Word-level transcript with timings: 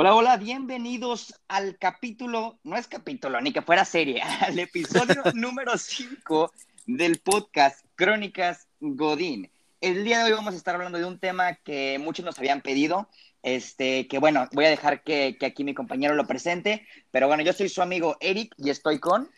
Hola, 0.00 0.14
hola, 0.14 0.36
bienvenidos 0.36 1.34
al 1.48 1.76
capítulo, 1.76 2.60
no 2.62 2.76
es 2.76 2.86
capítulo, 2.86 3.40
ni 3.40 3.52
que 3.52 3.62
fuera 3.62 3.84
serie, 3.84 4.22
al 4.42 4.56
episodio 4.56 5.24
número 5.34 5.76
5 5.76 6.52
del 6.86 7.18
podcast 7.18 7.84
Crónicas 7.96 8.68
Godín. 8.78 9.50
El 9.80 10.04
día 10.04 10.18
de 10.18 10.26
hoy 10.26 10.32
vamos 10.34 10.54
a 10.54 10.56
estar 10.56 10.76
hablando 10.76 10.98
de 10.98 11.04
un 11.04 11.18
tema 11.18 11.56
que 11.56 11.98
muchos 11.98 12.24
nos 12.24 12.38
habían 12.38 12.60
pedido, 12.60 13.08
este, 13.42 14.06
que 14.06 14.20
bueno, 14.20 14.48
voy 14.52 14.66
a 14.66 14.70
dejar 14.70 15.02
que, 15.02 15.36
aquí 15.44 15.64
mi 15.64 15.74
compañero 15.74 16.14
lo 16.14 16.28
presente, 16.28 16.86
pero 17.10 17.26
bueno, 17.26 17.42
yo 17.42 17.52
soy 17.52 17.68
su 17.68 17.82
amigo 17.82 18.16
Eric 18.20 18.54
y 18.56 18.70
estoy 18.70 19.00
con... 19.00 19.28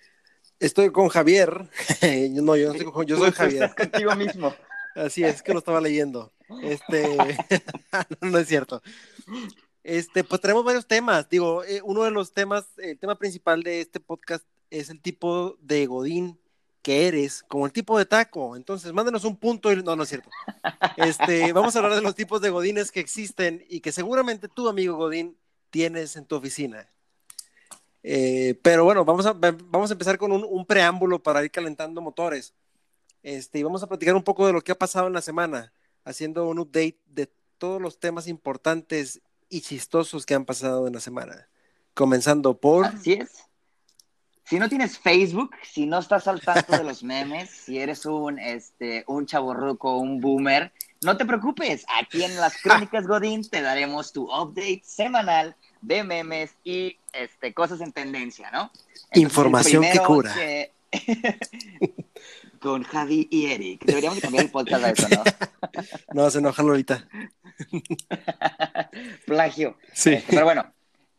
Estoy 0.59 0.93
con 0.93 1.09
Javier, 1.09 1.71
no, 2.33 2.55
yo, 2.55 2.75
no 2.75 3.03
yo 3.05 3.17
soy 3.17 3.33
Javier. 3.33 3.63
Estás 3.63 3.89
contigo 3.89 4.15
mismo. 4.15 4.55
Así 4.95 5.25
es, 5.25 5.43
que 5.43 5.55
lo 5.55 5.61
estaba 5.61 5.81
leyendo. 5.81 6.31
Este, 6.63 7.17
no 8.21 8.37
es 8.37 8.47
cierto. 8.47 8.83
Este, 9.83 10.25
pues 10.25 10.41
tenemos 10.41 10.65
varios 10.65 10.87
temas. 10.87 11.29
Digo, 11.29 11.65
eh, 11.65 11.80
uno 11.83 12.05
de 12.05 12.11
los 12.11 12.33
temas, 12.33 12.66
el 12.79 12.98
tema 12.98 13.16
principal 13.16 13.62
de 13.62 13.80
este 13.80 14.01
podcast 14.01 14.45
es 14.70 14.91
el 14.91 15.01
tipo 15.01 15.56
de 15.61 15.87
Godín 15.87 16.39
que 16.83 17.06
eres, 17.09 17.43
como 17.43 17.66
el 17.66 17.73
tipo 17.73 17.98
de 17.98 18.06
taco. 18.06 18.56
Entonces, 18.56 18.93
mándenos 18.93 19.25
un 19.25 19.37
punto 19.37 19.75
no, 19.77 19.97
no 19.97 20.03
es 20.03 20.09
cierto. 20.09 20.30
Este, 20.97 21.53
vamos 21.53 21.75
a 21.75 21.79
hablar 21.79 21.95
de 21.95 22.03
los 22.03 22.15
tipos 22.15 22.41
de 22.41 22.51
Godines 22.51 22.91
que 22.91 23.01
existen 23.01 23.65
y 23.69 23.80
que 23.80 23.93
seguramente 23.93 24.48
tú, 24.48 24.69
amigo 24.69 24.97
Godín, 24.97 25.37
tienes 25.70 26.17
en 26.17 26.27
tu 26.27 26.37
oficina. 26.37 26.91
Eh, 28.03 28.59
pero 28.62 28.84
bueno, 28.84 29.05
vamos 29.05 29.27
a, 29.27 29.33
vamos 29.33 29.91
a 29.91 29.95
empezar 29.95 30.17
con 30.19 30.33
un, 30.33 30.45
un, 30.48 30.65
preámbulo 30.65 31.23
para 31.23 31.45
ir 31.45 31.51
calentando 31.51 32.01
motores. 32.01 32.55
Este, 33.23 33.59
y 33.59 33.62
vamos 33.62 33.83
a 33.83 33.87
platicar 33.87 34.15
un 34.15 34.23
poco 34.23 34.47
de 34.47 34.53
lo 34.53 34.62
que 34.62 34.73
ha 34.73 34.78
pasado 34.78 35.06
en 35.06 35.12
la 35.12 35.20
semana, 35.20 35.73
haciendo 36.05 36.48
un 36.48 36.59
update 36.59 36.98
de 37.06 37.31
todos 37.59 37.81
los 37.81 38.01
temas 38.01 38.27
importantes 38.27 39.20
y 39.51 39.61
chistosos 39.61 40.25
que 40.25 40.35
han 40.35 40.45
pasado 40.45 40.87
en 40.87 40.95
la 40.95 41.01
semana. 41.01 41.49
Comenzando 41.93 42.59
por. 42.59 42.87
Así 42.87 43.15
es. 43.15 43.45
Si 44.45 44.59
no 44.59 44.69
tienes 44.69 44.98
Facebook, 44.98 45.51
si 45.62 45.87
no 45.87 45.98
estás 45.98 46.27
al 46.27 46.41
tanto 46.41 46.77
de 46.77 46.83
los 46.83 47.05
memes, 47.05 47.51
si 47.51 47.79
eres 47.79 48.05
un, 48.07 48.39
este, 48.39 49.05
un 49.07 49.27
chaborruco, 49.27 49.98
un 49.98 50.20
boomer, 50.20 50.73
no 51.03 51.17
te 51.17 51.25
preocupes. 51.25 51.84
Aquí 52.01 52.25
en 52.25 52.34
las 52.37 52.57
Crónicas 52.62 53.07
Godín 53.07 53.48
te 53.48 53.62
daremos 53.62 54.12
tu 54.12 54.25
update 54.25 54.83
semanal 54.84 55.55
de 55.83 56.03
memes 56.03 56.51
y 56.64 56.97
este, 57.12 57.55
cosas 57.55 57.81
en 57.81 57.92
tendencia, 57.92 58.51
¿no? 58.51 58.73
Información 59.14 59.85
que 59.85 60.01
cura. 60.01 60.35
Con 62.61 62.83
Javi 62.83 63.27
y 63.30 63.47
Eric. 63.47 63.84
Deberíamos 63.84 64.20
cambiar 64.20 64.44
el 64.44 64.50
podcast 64.50 64.84
a 64.84 64.91
eso, 64.91 65.08
¿no? 65.08 65.22
no, 66.14 66.30
se 66.30 66.39
enojan 66.39 66.69
ahorita. 66.69 67.08
Plagio. 69.27 69.78
Sí. 69.94 70.12
Este, 70.12 70.34
pero 70.34 70.44
bueno, 70.44 70.70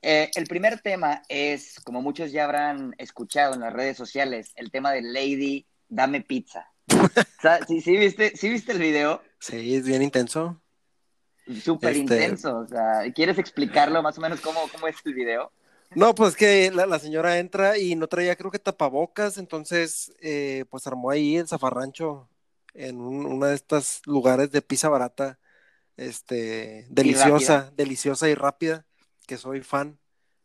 eh, 0.04 0.30
el 0.36 0.46
primer 0.46 0.82
tema 0.82 1.24
es, 1.28 1.80
como 1.84 2.02
muchos 2.02 2.32
ya 2.32 2.44
habrán 2.44 2.94
escuchado 3.00 3.56
en 3.56 3.62
las 3.62 3.74
redes 3.74 3.98
sociales, 3.98 4.52
el 4.56 4.70
tema 4.70 4.92
de 4.92 5.02
Lady 5.02 5.66
Dame 5.90 6.22
Pizza. 6.22 6.72
¿sí, 7.68 7.98
viste, 7.98 8.36
¿Sí 8.38 8.50
viste 8.50 8.72
el 8.72 8.80
video? 8.80 9.24
Sí, 9.40 9.76
es 9.76 9.86
bien 9.86 10.04
intenso. 10.04 10.62
Súper 11.64 11.92
este, 11.92 12.02
intenso. 12.02 12.60
O 12.60 12.68
sea, 12.68 13.12
¿quieres 13.16 13.40
explicarlo 13.40 14.04
más 14.04 14.18
o 14.18 14.22
menos 14.22 14.42
cómo, 14.42 14.68
cómo 14.72 14.88
es 14.88 14.96
el 15.06 15.16
video? 15.16 15.52
No, 15.94 16.16
pues 16.16 16.36
que 16.36 16.72
la, 16.72 17.00
señora 17.00 17.38
entra 17.40 17.78
y 17.78 17.96
no 17.96 18.08
traía, 18.08 18.36
creo 18.36 18.50
que 18.50 18.60
tapabocas, 18.60 19.38
entonces, 19.38 20.14
eh, 20.22 20.66
pues 20.70 20.88
armó 20.88 21.10
ahí 21.10 21.38
el 21.38 21.48
zafarrancho 21.48 22.30
en 22.74 23.02
uno 23.02 23.46
de 23.46 23.56
estos 23.56 24.02
lugares 24.06 24.52
de 24.52 24.62
pizza 24.62 24.88
barata 24.88 25.38
este, 25.98 26.88
deliciosa, 26.90 27.72
deliciosa 27.76 28.30
y 28.30 28.36
rápida, 28.36 28.86
que 29.28 29.38
soy 29.38 29.62
fan. 29.62 30.00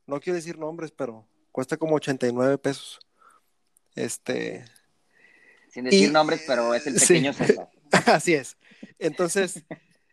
No 0.07 0.21
quiero 0.21 0.37
decir 0.37 0.59
nombres, 0.59 0.91
pero 0.91 1.27
cuesta 1.53 1.77
como 1.77 1.97
89 1.97 2.59
pesos. 2.59 2.99
Este. 3.95 4.65
Sin 5.71 5.85
decir 5.85 6.13
nombres, 6.13 6.43
pero 6.47 6.75
es 6.75 6.87
el 6.87 6.95
pequeño 7.01 7.33
César. 7.33 7.71
Así 8.07 8.35
es. 8.35 8.57
Entonces, 8.99 9.63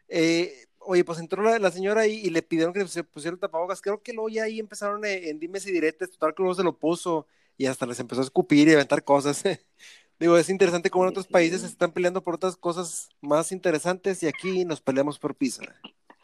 eh, 0.07 0.67
oye, 0.85 1.03
pues 1.03 1.19
entró 1.19 1.41
la, 1.57 1.71
señora 1.71 2.07
y, 2.07 2.13
y, 2.15 2.29
le 2.29 2.41
pidieron 2.41 2.73
que 2.73 2.87
se 2.87 3.03
pusiera 3.03 3.33
el 3.33 3.39
tapabocas. 3.39 3.81
Creo 3.81 4.01
que 4.01 4.13
luego 4.13 4.29
ya 4.29 4.43
ahí 4.43 4.59
empezaron 4.59 5.03
en, 5.05 5.23
en 5.23 5.39
dimes 5.39 5.65
y 5.67 5.71
diretes, 5.71 6.11
total 6.11 6.33
que 6.33 6.43
luego 6.43 6.55
se 6.55 6.63
lo 6.63 6.77
puso 6.77 7.27
y 7.57 7.65
hasta 7.65 7.85
les 7.85 7.99
empezó 7.99 8.21
a 8.21 8.25
escupir 8.25 8.67
y 8.67 8.73
aventar 8.73 9.03
cosas. 9.03 9.43
Digo, 10.19 10.37
es 10.37 10.49
interesante 10.49 10.89
cómo 10.89 11.05
en 11.05 11.09
otros 11.09 11.27
países 11.27 11.61
se 11.61 11.67
están 11.67 11.91
peleando 11.91 12.23
por 12.23 12.35
otras 12.35 12.55
cosas 12.55 13.09
más 13.21 13.51
interesantes 13.51 14.21
y 14.23 14.27
aquí 14.27 14.63
nos 14.65 14.81
peleamos 14.81 15.19
por 15.19 15.35
pizza. 15.35 15.63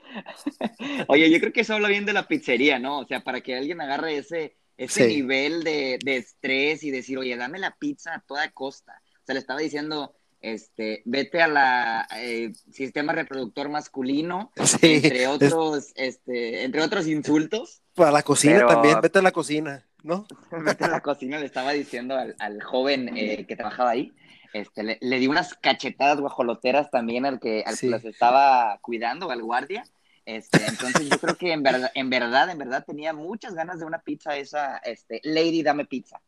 Oye, 1.07 1.29
yo 1.29 1.39
creo 1.39 1.51
que 1.51 1.61
eso 1.61 1.73
habla 1.73 1.89
bien 1.89 2.05
de 2.05 2.13
la 2.13 2.27
pizzería, 2.27 2.79
¿no? 2.79 2.99
O 2.99 3.05
sea, 3.05 3.23
para 3.23 3.41
que 3.41 3.55
alguien 3.55 3.81
agarre 3.81 4.17
ese, 4.17 4.57
ese 4.77 5.07
nivel 5.07 5.63
de, 5.63 5.99
estrés 6.05 6.83
y 6.83 6.91
decir, 6.91 7.17
oye, 7.17 7.35
dame 7.35 7.59
la 7.59 7.75
pizza 7.75 8.15
a 8.15 8.21
toda 8.21 8.49
costa. 8.51 9.01
O 9.21 9.25
sea, 9.25 9.33
le 9.33 9.39
estaba 9.39 9.59
diciendo, 9.59 10.15
este, 10.41 11.01
vete 11.05 11.41
a 11.41 11.47
la 11.47 12.07
eh, 12.17 12.53
sistema 12.71 13.13
reproductor 13.13 13.69
masculino, 13.69 14.51
entre 14.81 15.27
otros, 15.27 15.91
este, 15.95 16.63
entre 16.63 16.81
otros 16.81 17.07
insultos. 17.07 17.81
Para 17.93 18.11
la 18.11 18.23
cocina 18.23 18.65
también, 18.67 18.99
vete 19.01 19.19
a 19.19 19.21
la 19.21 19.31
cocina. 19.31 19.85
¿no? 20.03 20.25
Vete 20.51 20.85
a 20.85 20.89
la 20.89 21.01
cocina, 21.01 21.39
le 21.39 21.45
estaba 21.45 21.71
diciendo 21.71 22.15
al, 22.17 22.61
joven 22.63 23.17
eh, 23.17 23.45
que 23.45 23.55
trabajaba 23.55 23.91
ahí, 23.91 24.13
este, 24.53 24.83
le, 24.83 24.97
le, 25.01 25.19
di 25.19 25.27
unas 25.27 25.53
cachetadas 25.55 26.19
guajoloteras 26.19 26.89
también 26.89 27.25
al 27.25 27.39
que, 27.39 27.63
al 27.65 27.77
que 27.77 27.87
los 27.87 28.05
estaba 28.05 28.79
cuidando, 28.81 29.29
al 29.29 29.43
guardia. 29.43 29.83
Este, 30.25 30.63
entonces 30.67 31.09
yo 31.09 31.17
creo 31.19 31.35
que 31.35 31.51
en 31.53 31.63
verdad, 31.63 31.91
en 31.95 32.09
verdad, 32.09 32.49
en 32.49 32.57
verdad 32.59 32.83
tenía 32.85 33.13
muchas 33.13 33.55
ganas 33.55 33.79
de 33.79 33.85
una 33.85 33.99
pizza 33.99 34.37
esa, 34.37 34.77
este, 34.77 35.21
Lady 35.23 35.63
Dame 35.63 35.85
Pizza. 35.85 36.21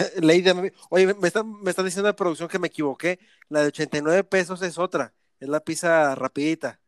Lady 0.20 0.42
Dame 0.42 0.72
Oye, 0.88 1.14
me 1.14 1.28
está, 1.28 1.42
me 1.42 1.70
está 1.70 1.82
diciendo 1.82 2.08
la 2.08 2.16
producción 2.16 2.48
que 2.48 2.58
me 2.58 2.68
equivoqué. 2.68 3.18
La 3.48 3.60
de 3.60 3.68
89 3.68 4.24
pesos 4.24 4.62
es 4.62 4.78
otra. 4.78 5.12
Es 5.38 5.48
la 5.48 5.60
pizza 5.60 6.14
rapidita. 6.14 6.80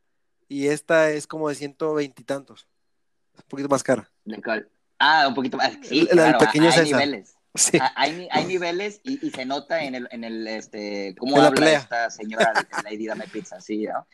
Y 0.48 0.68
esta 0.68 1.10
es 1.10 1.26
como 1.26 1.48
de 1.48 1.54
120 1.54 2.20
y 2.20 2.24
tantos. 2.24 2.68
Un 3.36 3.44
poquito 3.48 3.68
más 3.68 3.82
cara. 3.82 4.10
¿De? 4.24 4.40
Ah, 4.98 5.26
un 5.28 5.34
poquito 5.34 5.56
más. 5.56 5.72
Sí, 5.82 6.06
claro, 6.06 6.38
pequeño 6.38 6.70
hay 6.70 6.84
niveles. 6.84 7.34
Sí. 7.54 7.76
Ah, 7.78 7.92
hay, 7.96 8.28
hay, 8.30 8.46
niveles 8.46 9.02
y, 9.04 9.26
y, 9.26 9.30
se 9.30 9.44
nota 9.44 9.84
en 9.84 9.94
el, 9.94 10.08
en 10.10 10.24
el 10.24 10.48
este, 10.48 11.14
cómo 11.18 11.38
habla 11.38 11.72
esta 11.72 12.08
señora 12.08 12.50
Lady 12.82 13.06
Dame 13.06 13.26
Pizza, 13.28 13.60
sí, 13.60 13.86
¿no? 13.86 14.06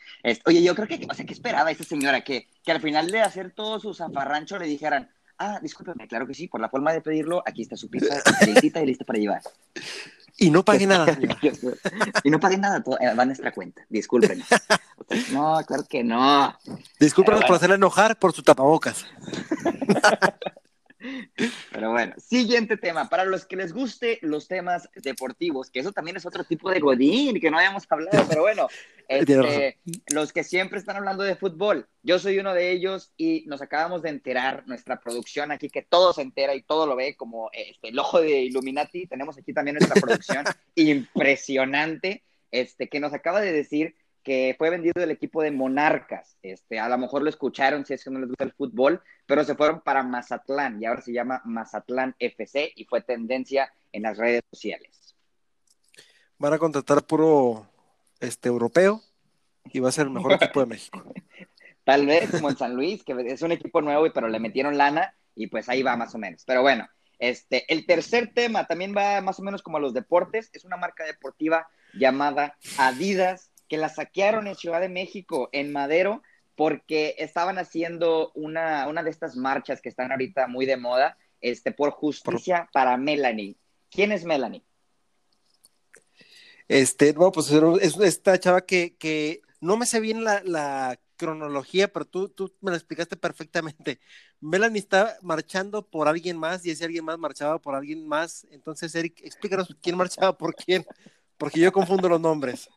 oye, 0.45 0.61
yo 0.61 0.75
creo 0.75 0.89
que, 0.89 1.07
o 1.09 1.13
sea, 1.13 1.25
¿qué 1.25 1.31
esperaba 1.31 1.71
esta 1.71 1.85
señora? 1.85 2.19
Que, 2.19 2.49
que 2.65 2.73
al 2.73 2.81
final 2.81 3.09
de 3.09 3.21
hacer 3.21 3.51
todo 3.51 3.79
su 3.79 3.93
zafarrancho 3.93 4.59
le 4.59 4.65
dijeran, 4.65 5.09
ah, 5.39 5.59
discúlpeme, 5.61 6.07
claro 6.07 6.27
que 6.27 6.33
sí, 6.33 6.47
por 6.47 6.61
la 6.61 6.69
forma 6.69 6.93
de 6.93 7.01
pedirlo, 7.01 7.41
aquí 7.45 7.61
está 7.61 7.75
su 7.75 7.89
pizza, 7.89 8.21
calientita 8.21 8.81
y 8.81 8.85
lista 8.85 9.05
para 9.05 9.19
llevar. 9.19 9.41
Y 10.37 10.51
no 10.51 10.63
pague 10.63 10.87
nada. 10.87 11.17
y 12.23 12.29
no 12.29 12.39
pague 12.39 12.57
nada, 12.57 12.83
eh, 12.99 13.13
va 13.13 13.23
a 13.23 13.25
nuestra 13.25 13.51
cuenta, 13.51 13.81
discúlpenos. 13.89 14.47
No, 15.31 15.59
claro 15.65 15.83
que 15.89 16.03
no. 16.03 16.55
Discúlpenos 16.99 17.43
por 17.45 17.55
hacerle 17.55 17.75
enojar 17.75 18.17
por 18.19 18.33
su 18.33 18.43
tapabocas. 18.43 19.05
Pero 21.71 21.91
bueno, 21.91 22.13
siguiente 22.17 22.75
tema. 22.77 23.09
Para 23.09 23.23
los 23.25 23.45
que 23.45 23.55
les 23.55 23.73
guste 23.73 24.19
los 24.21 24.47
temas 24.47 24.89
deportivos, 24.95 25.69
que 25.69 25.79
eso 25.79 25.91
también 25.91 26.17
es 26.17 26.25
otro 26.25 26.43
tipo 26.43 26.69
de 26.69 26.79
godín 26.79 27.39
que 27.39 27.49
no 27.49 27.57
habíamos 27.57 27.85
hablado, 27.89 28.25
pero 28.27 28.41
bueno, 28.41 28.67
este, 29.07 29.79
los 30.13 30.33
que 30.33 30.43
siempre 30.43 30.77
están 30.77 30.97
hablando 30.97 31.23
de 31.23 31.35
fútbol, 31.35 31.87
yo 32.03 32.19
soy 32.19 32.39
uno 32.39 32.53
de 32.53 32.71
ellos 32.71 33.13
y 33.17 33.45
nos 33.47 33.61
acabamos 33.61 34.01
de 34.01 34.09
enterar, 34.09 34.63
nuestra 34.67 34.99
producción 34.99 35.51
aquí, 35.51 35.69
que 35.69 35.83
todo 35.83 36.11
se 36.13 36.21
entera 36.21 36.53
y 36.53 36.63
todo 36.63 36.85
lo 36.85 36.95
ve 36.95 37.15
como 37.15 37.49
este, 37.53 37.89
el 37.89 37.99
ojo 37.99 38.19
de 38.19 38.41
Illuminati, 38.41 39.07
tenemos 39.07 39.37
aquí 39.37 39.53
también 39.53 39.77
nuestra 39.77 39.99
producción 40.01 40.43
impresionante, 40.75 42.23
este, 42.51 42.89
que 42.89 42.99
nos 42.99 43.13
acaba 43.13 43.41
de 43.41 43.53
decir 43.53 43.95
que 44.29 44.53
fue 44.59 44.69
vendido 44.69 44.93
el 45.03 45.09
equipo 45.09 45.41
de 45.41 45.49
Monarcas. 45.49 46.37
Este, 46.43 46.79
a 46.79 46.87
lo 46.87 46.99
mejor 46.99 47.23
lo 47.23 47.29
escucharon 47.29 47.83
si 47.83 47.95
es 47.95 48.03
que 48.03 48.11
no 48.11 48.19
les 48.19 48.27
gusta 48.27 48.43
el 48.43 48.53
fútbol, 48.53 49.01
pero 49.25 49.43
se 49.43 49.55
fueron 49.55 49.81
para 49.81 50.03
Mazatlán 50.03 50.79
y 50.79 50.85
ahora 50.85 51.01
se 51.01 51.11
llama 51.11 51.41
Mazatlán 51.45 52.15
FC 52.19 52.71
y 52.75 52.85
fue 52.85 53.01
tendencia 53.01 53.73
en 53.91 54.03
las 54.03 54.19
redes 54.19 54.43
sociales. 54.51 55.15
Van 56.37 56.53
a 56.53 56.59
contratar 56.59 57.01
puro 57.07 57.65
este 58.19 58.49
europeo 58.49 59.01
y 59.65 59.79
va 59.79 59.89
a 59.89 59.93
ser 59.93 60.05
el 60.05 60.11
mejor 60.11 60.33
equipo 60.33 60.59
de 60.59 60.65
México. 60.67 61.03
Tal 61.83 62.05
vez 62.05 62.29
como 62.29 62.51
en 62.51 62.57
San 62.57 62.75
Luis, 62.75 63.03
que 63.03 63.15
es 63.25 63.41
un 63.41 63.51
equipo 63.51 63.81
nuevo, 63.81 64.05
pero 64.13 64.27
le 64.27 64.39
metieron 64.39 64.77
lana 64.77 65.15
y 65.33 65.47
pues 65.47 65.69
ahí 65.69 65.81
va 65.81 65.97
más 65.97 66.13
o 66.13 66.19
menos. 66.19 66.43
Pero 66.45 66.61
bueno, 66.61 66.87
este, 67.17 67.65
el 67.73 67.87
tercer 67.87 68.31
tema 68.31 68.67
también 68.67 68.93
va 68.95 69.21
más 69.21 69.39
o 69.39 69.41
menos 69.41 69.63
como 69.63 69.77
a 69.77 69.81
los 69.81 69.95
deportes, 69.95 70.51
es 70.53 70.65
una 70.65 70.77
marca 70.77 71.03
deportiva 71.03 71.67
llamada 71.93 72.55
Adidas 72.77 73.48
que 73.69 73.77
la 73.77 73.87
saquearon 73.87 74.47
en 74.47 74.55
Ciudad 74.55 74.81
de 74.81 74.89
México, 74.89 75.49
en 75.53 75.71
Madero, 75.71 76.23
porque 76.55 77.15
estaban 77.19 77.57
haciendo 77.57 78.31
una, 78.35 78.87
una 78.89 79.03
de 79.03 79.11
estas 79.11 79.37
marchas 79.37 79.81
que 79.81 79.87
están 79.87 80.11
ahorita 80.11 80.47
muy 80.47 80.65
de 80.65 80.75
moda, 80.75 81.17
este, 81.39 81.71
por 81.71 81.91
justicia 81.91 82.69
para 82.73 82.97
Melanie. 82.97 83.55
¿Quién 83.89 84.11
es 84.11 84.25
Melanie? 84.25 84.63
Este, 86.67 87.13
bueno, 87.13 87.31
pues 87.31 87.49
es 87.81 87.97
esta 87.97 88.37
chava 88.39 88.65
que, 88.65 88.95
que 88.97 89.41
no 89.61 89.77
me 89.77 89.85
sé 89.85 89.99
bien 89.99 90.23
la, 90.23 90.99
cronología, 91.15 91.91
pero 91.91 92.05
tú, 92.05 92.29
tú 92.29 92.53
me 92.61 92.71
lo 92.71 92.77
explicaste 92.77 93.17
perfectamente. 93.17 93.99
Melanie 94.39 94.79
está 94.79 95.17
marchando 95.21 95.85
por 95.85 96.07
alguien 96.07 96.37
más 96.37 96.65
y 96.65 96.71
ese 96.71 96.85
alguien 96.85 97.03
más 97.03 97.19
marchaba 97.19 97.59
por 97.59 97.75
alguien 97.75 98.07
más. 98.07 98.47
Entonces, 98.51 98.95
Eric, 98.95 99.19
explícanos 99.21 99.75
quién 99.81 99.97
marchaba 99.97 100.37
por 100.37 100.55
quién, 100.55 100.85
porque 101.37 101.59
yo 101.59 101.73
confundo 101.73 102.07
los 102.07 102.21
nombres. 102.21 102.69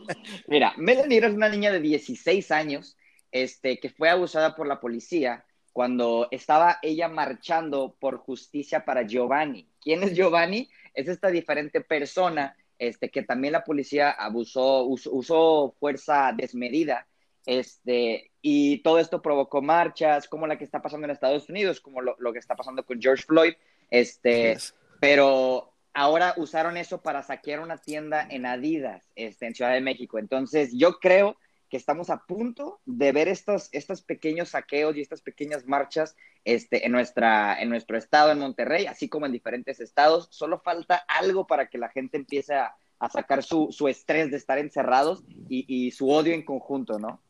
Mira, 0.46 0.74
Melanie 0.76 1.18
era 1.18 1.30
una 1.30 1.48
niña 1.48 1.72
de 1.72 1.80
16 1.80 2.50
años 2.50 2.96
este, 3.30 3.78
que 3.78 3.90
fue 3.90 4.08
abusada 4.08 4.54
por 4.54 4.66
la 4.66 4.80
policía 4.80 5.44
cuando 5.72 6.28
estaba 6.30 6.78
ella 6.80 7.08
marchando 7.08 7.96
por 8.00 8.16
justicia 8.16 8.84
para 8.84 9.02
Giovanni. 9.06 9.68
¿Quién 9.80 10.02
es 10.02 10.14
Giovanni? 10.14 10.70
Es 10.94 11.06
esta 11.08 11.28
diferente 11.28 11.82
persona 11.82 12.56
este, 12.78 13.10
que 13.10 13.22
también 13.22 13.52
la 13.52 13.64
policía 13.64 14.10
abusó, 14.10 14.84
usó, 14.84 15.74
fuerza 15.78 16.32
desmedida, 16.36 17.06
este, 17.44 18.32
y 18.42 18.78
todo 18.78 18.98
esto 18.98 19.22
provocó 19.22 19.62
marchas, 19.62 20.28
como 20.28 20.46
la 20.46 20.58
que 20.58 20.64
está 20.64 20.82
pasando 20.82 21.04
en 21.06 21.12
Estados 21.12 21.48
Unidos, 21.48 21.80
como 21.80 22.02
lo, 22.02 22.32
que 22.32 22.38
está 22.38 22.56
pasando 22.56 22.84
con 22.84 23.00
George 23.00 23.24
Floyd, 23.24 23.54
este, 23.90 24.56
pero 25.00 25.72
ahora 25.96 26.34
usaron 26.36 26.76
eso 26.76 27.00
para 27.00 27.22
saquear 27.22 27.60
una 27.60 27.78
tienda 27.78 28.26
en 28.28 28.44
Adidas, 28.44 29.02
este, 29.16 29.46
en 29.46 29.54
Ciudad 29.54 29.72
de 29.72 29.80
México. 29.80 30.18
Entonces, 30.18 30.70
yo 30.74 30.98
creo 31.00 31.38
que 31.70 31.78
estamos 31.78 32.10
a 32.10 32.18
punto 32.18 32.80
de 32.84 33.12
ver 33.12 33.28
estos, 33.28 33.70
estos 33.72 34.02
pequeños 34.02 34.50
saqueos 34.50 34.94
y 34.94 35.00
estas 35.00 35.22
pequeñas 35.22 35.66
marchas 35.66 36.14
este, 36.44 36.84
en, 36.84 36.92
nuestra, 36.92 37.60
en 37.60 37.70
nuestro 37.70 37.96
estado, 37.96 38.30
en 38.30 38.38
Monterrey, 38.38 38.84
así 38.84 39.08
como 39.08 39.24
en 39.24 39.32
diferentes 39.32 39.80
estados. 39.80 40.28
Solo 40.30 40.60
falta 40.60 40.96
algo 41.08 41.46
para 41.46 41.70
que 41.70 41.78
la 41.78 41.88
gente 41.88 42.18
empiece 42.18 42.54
a, 42.54 42.76
sacar 43.10 43.42
su, 43.42 43.70
estrés 43.88 44.30
de 44.30 44.36
estar 44.36 44.58
encerrados 44.58 45.24
y, 45.48 45.90
su 45.92 46.10
odio 46.10 46.34
en 46.34 46.44
conjunto, 46.44 46.98
¿no? 46.98 47.22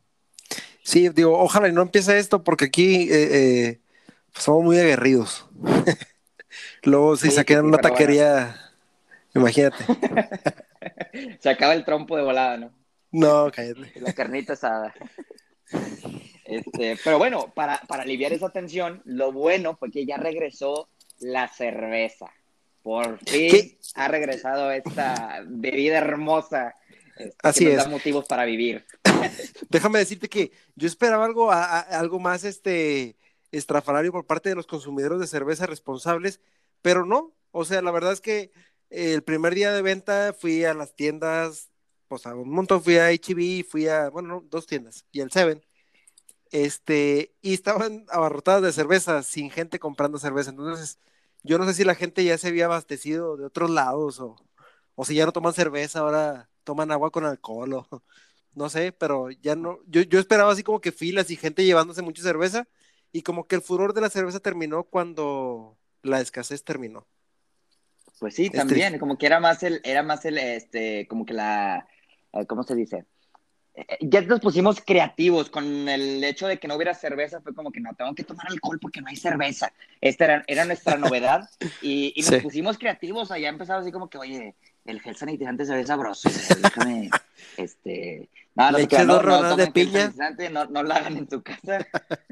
Sí, 0.83 1.07
digo, 1.09 1.39
ojalá 1.39 1.69
y 1.69 1.73
no 1.73 1.81
empiece 1.81 2.17
esto 2.17 2.43
porque 2.43 2.65
aquí 2.65 3.09
eh, 3.11 3.67
eh, 3.67 3.79
somos 4.33 4.63
muy 4.65 4.77
aguerridos. 4.77 5.45
Luego 6.83 7.17
si 7.17 7.31
saquean 7.31 7.65
una 7.65 7.77
taquería, 7.77 8.55
imagínate. 9.33 9.83
Se 11.39 11.49
acaba 11.49 11.73
el 11.73 11.85
trompo 11.85 12.15
de 12.17 12.23
volada, 12.23 12.57
¿no? 12.57 12.71
No, 13.11 13.51
cállate. 13.51 13.91
La 14.01 14.13
carnita 14.13 14.53
asada. 14.53 14.93
Este, 16.45 16.97
pero 17.03 17.17
bueno, 17.17 17.51
para, 17.53 17.81
aliviar 17.89 18.31
esa 18.31 18.49
tensión, 18.49 19.01
lo 19.05 19.31
bueno 19.31 19.75
fue 19.75 19.91
que 19.91 20.05
ya 20.05 20.17
regresó 20.17 20.89
la 21.19 21.47
cerveza. 21.47 22.27
Por 22.83 23.19
fin 23.19 23.77
ha 23.95 24.07
regresado 24.07 24.71
esta 24.71 25.43
bebida 25.45 25.97
hermosa. 25.97 26.75
Este, 27.17 27.35
Así 27.43 27.65
que 27.65 27.71
nos 27.71 27.79
es. 27.79 27.83
Da 27.85 27.89
motivos 27.89 28.25
para 28.25 28.45
vivir. 28.45 28.85
Déjame 29.69 29.99
decirte 29.99 30.29
que 30.29 30.51
yo 30.75 30.87
esperaba 30.87 31.25
algo, 31.25 31.51
algo 31.51 32.19
más 32.19 32.45
este, 32.45 33.16
estrafalario 33.51 34.11
por 34.11 34.25
parte 34.25 34.49
de 34.49 34.55
los 34.55 34.67
consumidores 34.67 35.19
de 35.19 35.27
cerveza 35.27 35.65
responsables, 35.65 36.41
pero 36.81 37.05
no. 37.05 37.33
O 37.51 37.65
sea, 37.65 37.81
la 37.81 37.91
verdad 37.91 38.13
es 38.13 38.21
que 38.21 38.51
el 38.89 39.23
primer 39.23 39.55
día 39.55 39.73
de 39.73 39.81
venta 39.81 40.33
fui 40.37 40.63
a 40.65 40.73
las 40.73 40.95
tiendas 40.95 41.71
pues 42.07 42.25
a 42.25 42.35
un 42.35 42.49
montón 42.49 42.83
fui 42.83 42.97
a 42.97 43.11
HB, 43.11 43.63
fui 43.69 43.87
a, 43.87 44.09
bueno, 44.09 44.43
dos 44.49 44.65
tiendas, 44.67 45.05
y 45.11 45.21
el 45.21 45.31
Seven, 45.31 45.63
este, 46.51 47.35
y 47.41 47.53
estaban 47.53 48.05
abarrotadas 48.11 48.63
de 48.63 48.73
cerveza, 48.73 49.23
sin 49.23 49.51
gente 49.51 49.79
comprando 49.79 50.19
cerveza. 50.19 50.51
Entonces, 50.51 50.99
yo 51.43 51.57
no 51.57 51.65
sé 51.65 51.73
si 51.73 51.83
la 51.83 51.95
gente 51.95 52.23
ya 52.23 52.37
se 52.37 52.49
había 52.49 52.65
abastecido 52.65 53.37
de 53.37 53.45
otros 53.45 53.69
lados 53.69 54.19
o, 54.19 54.35
o 54.95 55.05
si 55.05 55.15
ya 55.15 55.25
no 55.25 55.33
toman 55.33 55.53
cerveza, 55.53 55.99
ahora 55.99 56.49
toman 56.63 56.91
agua 56.91 57.11
con 57.11 57.25
alcohol 57.25 57.73
o 57.73 57.87
no 58.55 58.69
sé, 58.69 58.91
pero 58.93 59.31
ya 59.31 59.55
no, 59.55 59.79
yo, 59.87 60.01
yo 60.01 60.19
esperaba 60.19 60.51
así 60.51 60.63
como 60.63 60.81
que 60.81 60.91
filas 60.91 61.29
y 61.31 61.35
gente 61.37 61.65
llevándose 61.65 62.01
mucha 62.01 62.23
cerveza 62.23 62.67
y 63.11 63.21
como 63.21 63.47
que 63.47 63.55
el 63.55 63.61
furor 63.61 63.93
de 63.93 64.01
la 64.01 64.09
cerveza 64.09 64.39
terminó 64.39 64.83
cuando 64.83 65.77
la 66.03 66.19
escasez 66.19 66.63
terminó. 66.63 67.07
Pues 68.19 68.35
sí, 68.35 68.49
también, 68.49 68.97
como 68.97 69.17
que 69.17 69.27
era 69.27 69.39
más 69.39 69.61
el, 69.63 69.81
era 69.83 70.01
más 70.01 70.25
el, 70.25 70.37
este, 70.37 71.07
como 71.07 71.25
que 71.25 71.33
la, 71.33 71.87
eh, 72.33 72.45
¿cómo 72.47 72.63
se 72.63 72.73
dice? 72.73 73.05
Eh, 73.75 73.85
ya 74.01 74.21
nos 74.21 74.39
pusimos 74.39 74.81
creativos 74.81 75.51
con 75.51 75.87
el 75.87 76.23
hecho 76.23 76.47
de 76.47 76.57
que 76.57 76.67
no 76.67 76.75
hubiera 76.75 76.95
cerveza, 76.95 77.41
fue 77.41 77.53
como 77.53 77.71
que 77.71 77.79
no, 77.79 77.93
tengo 77.93 78.15
que 78.15 78.23
tomar 78.23 78.47
alcohol 78.49 78.79
porque 78.81 79.01
no 79.01 79.07
hay 79.07 79.15
cerveza. 79.15 79.71
Esta 80.01 80.25
era, 80.25 80.43
era 80.47 80.65
nuestra 80.65 80.97
novedad 80.97 81.47
y, 81.81 82.13
nos 82.17 82.41
pusimos 82.43 82.79
creativos, 82.79 83.29
allá 83.29 83.49
empezaba 83.49 83.81
así 83.81 83.91
como 83.91 84.09
que, 84.09 84.17
oye, 84.17 84.55
el 84.87 85.01
gel 85.01 85.15
sanitizante 85.15 85.65
se 85.65 85.75
ve 85.75 85.85
sabroso, 85.85 86.29
déjame, 86.61 87.09
este, 87.57 88.29
no, 88.55 88.71
no, 88.71 89.21
no, 89.21 89.41
no, 89.43 89.55
de 89.55 89.71
piña. 89.71 90.11
No, 90.51 90.65
no 90.65 90.83
lo 90.83 90.93
hagan 90.93 91.17
en 91.17 91.27
tu 91.27 91.43
casa. 91.43 91.85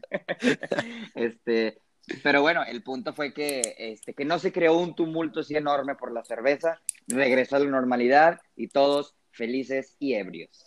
este, 1.16 1.82
pero 2.24 2.42
bueno, 2.42 2.64
el 2.64 2.82
punto 2.82 3.14
fue 3.14 3.34
que, 3.34 3.76
este, 3.78 4.14
que 4.14 4.26
no 4.26 4.40
se 4.40 4.52
creó 4.52 4.78
un 4.78 4.96
tumulto 4.96 5.42
así 5.42 5.56
enorme 5.56 5.96
por 5.96 6.12
la 6.12 6.24
cerveza, 6.24 6.82
regresó 7.08 7.58
a 7.58 7.60
la 7.60 7.70
normalidad 7.70 8.40
y 8.56 8.70
todos 8.70 9.16
felices 9.32 9.96
y 10.00 10.16
ebrios. 10.16 10.66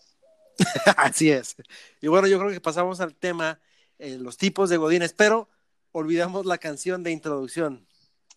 Así 0.97 1.31
es. 1.31 1.57
Y 2.01 2.09
bueno, 2.09 2.27
yo 2.27 2.39
creo 2.39 2.51
que 2.51 2.61
pasamos 2.61 3.01
al 3.01 3.15
tema, 3.15 3.61
eh, 3.99 4.19
los 4.19 4.37
tipos 4.37 4.69
de 4.69 4.77
godines, 4.77 5.13
pero 5.13 5.49
olvidamos 5.93 6.47
la 6.47 6.59
canción 6.59 7.03
de 7.03 7.13
introducción. 7.13 7.88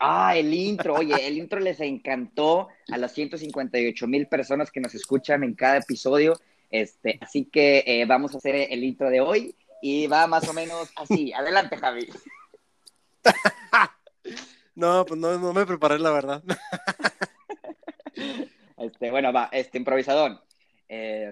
Ah, 0.04 0.36
el 0.36 0.52
intro, 0.52 0.96
oye, 0.96 1.28
el 1.28 1.38
intro 1.38 1.60
les 1.60 1.80
encantó 1.80 2.70
a 2.92 2.98
las 2.98 3.14
158 3.14 4.08
mil 4.08 4.28
personas 4.28 4.72
que 4.72 4.80
nos 4.80 4.96
escuchan 4.96 5.44
en 5.44 5.54
cada 5.54 5.78
episodio. 5.78 6.34
Este, 6.72 7.20
así 7.22 7.46
que 7.46 7.84
eh, 7.86 8.06
vamos 8.08 8.34
a 8.34 8.40
hacer 8.40 8.56
el 8.56 8.84
intro 8.84 9.12
de 9.12 9.22
hoy 9.22 9.56
y 9.80 10.08
va 10.08 10.26
más 10.26 10.50
o 10.50 10.54
menos 10.54 10.92
así. 10.96 11.32
Adelante, 11.34 11.78
Javi. 11.78 12.10
No, 14.74 15.06
pues 15.06 15.20
no, 15.20 15.38
no 15.38 15.54
me 15.54 15.68
preparé, 15.68 16.00
la 16.00 16.12
verdad. 16.12 16.44
Este, 18.78 19.12
bueno, 19.12 19.32
va, 19.32 19.50
este 19.52 19.78
improvisadón. 19.78 20.40
Eh, 20.90 21.32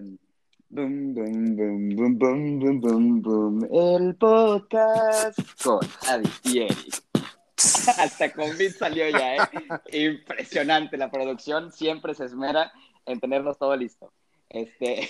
boom, 0.69 1.15
boom, 1.15 3.21
boom, 3.21 3.67
el 3.71 4.15
podcast 4.15 5.39
con 5.63 5.79
Javi 5.79 6.29
y 6.43 6.59
Eric. 6.59 7.08
Hasta 7.97 8.31
con 8.31 8.57
beat 8.57 8.77
salió 8.77 9.09
ya, 9.09 9.35
¿eh? 9.35 9.39
Impresionante 9.91 10.97
la 10.97 11.11
producción, 11.11 11.71
siempre 11.71 12.13
se 12.13 12.25
esmera 12.25 12.71
en 13.05 13.19
tenernos 13.19 13.57
todo 13.57 13.75
listo. 13.75 14.13
Este, 14.49 15.07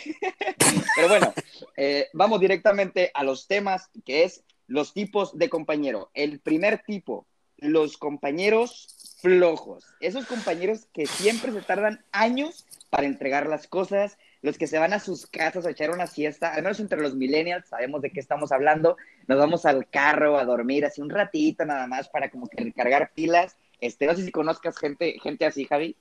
pero 0.96 1.08
bueno, 1.08 1.34
eh, 1.78 2.08
vamos 2.14 2.40
directamente 2.40 3.12
a 3.14 3.24
los 3.24 3.48
temas 3.48 3.90
que 4.06 4.24
es 4.24 4.44
los 4.68 4.94
tipos 4.94 5.38
de 5.38 5.50
compañero. 5.50 6.10
El 6.14 6.40
primer 6.40 6.84
tipo, 6.84 7.28
los 7.58 7.98
compañeros 7.98 9.16
flojos. 9.22 9.86
Esos 10.00 10.26
compañeros 10.26 10.88
que 10.94 11.06
siempre 11.06 11.52
se 11.52 11.62
tardan 11.62 12.04
años 12.12 12.66
para 12.90 13.06
entregar 13.06 13.48
las 13.48 13.68
cosas, 13.68 14.18
los 14.42 14.58
que 14.58 14.68
se 14.68 14.80
van 14.80 14.94
a 14.94 15.00
sus 15.00 15.28
casas 15.28 15.66
a 15.66 15.72
echar 15.72 15.92
una 15.92 16.08
siesta, 16.08 16.54
al 16.54 16.64
menos 16.64 16.80
entre 16.80 17.02
los 17.02 17.16
millennials, 17.16 17.68
sabemos 17.68 18.02
de 18.02 18.12
qué 18.12 18.20
estamos 18.20 18.52
hablando, 18.52 18.98
nos 19.28 19.38
vamos 19.38 19.66
al 19.66 19.90
carro 19.90 20.38
a 20.38 20.46
dormir 20.46 20.86
así 20.86 21.02
un 21.02 21.10
ratito 21.10 21.66
nada 21.66 21.88
más 21.88 22.10
para 22.10 22.30
como 22.30 22.48
que 22.48 22.64
recargar 22.64 23.12
pilas. 23.14 23.58
Este, 23.82 24.06
no 24.08 24.16
sé 24.16 24.24
si 24.24 24.32
conozcas 24.32 24.78
gente, 24.78 25.20
gente 25.22 25.46
así, 25.46 25.66
Javi. 25.66 25.96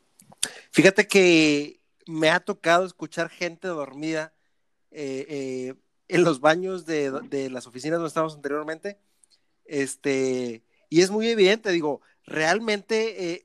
Fíjate 0.71 1.07
que 1.07 1.81
me 2.07 2.31
ha 2.31 2.41
tocado 2.41 2.85
escuchar 2.85 3.29
gente 3.29 3.69
dormida 3.69 4.33
eh, 4.91 5.27
eh, 5.29 5.75
en 6.09 6.25
los 6.25 6.41
baños 6.41 6.87
de, 6.87 7.11
de, 7.29 7.51
las 7.51 7.67
oficinas 7.67 7.99
donde 7.99 8.09
estábamos 8.09 8.35
anteriormente. 8.35 8.99
Este, 9.65 10.63
y 10.89 11.03
es 11.03 11.11
muy 11.11 11.29
evidente, 11.29 11.71
digo, 11.71 12.01
realmente 12.25 13.33
eh, 13.33 13.45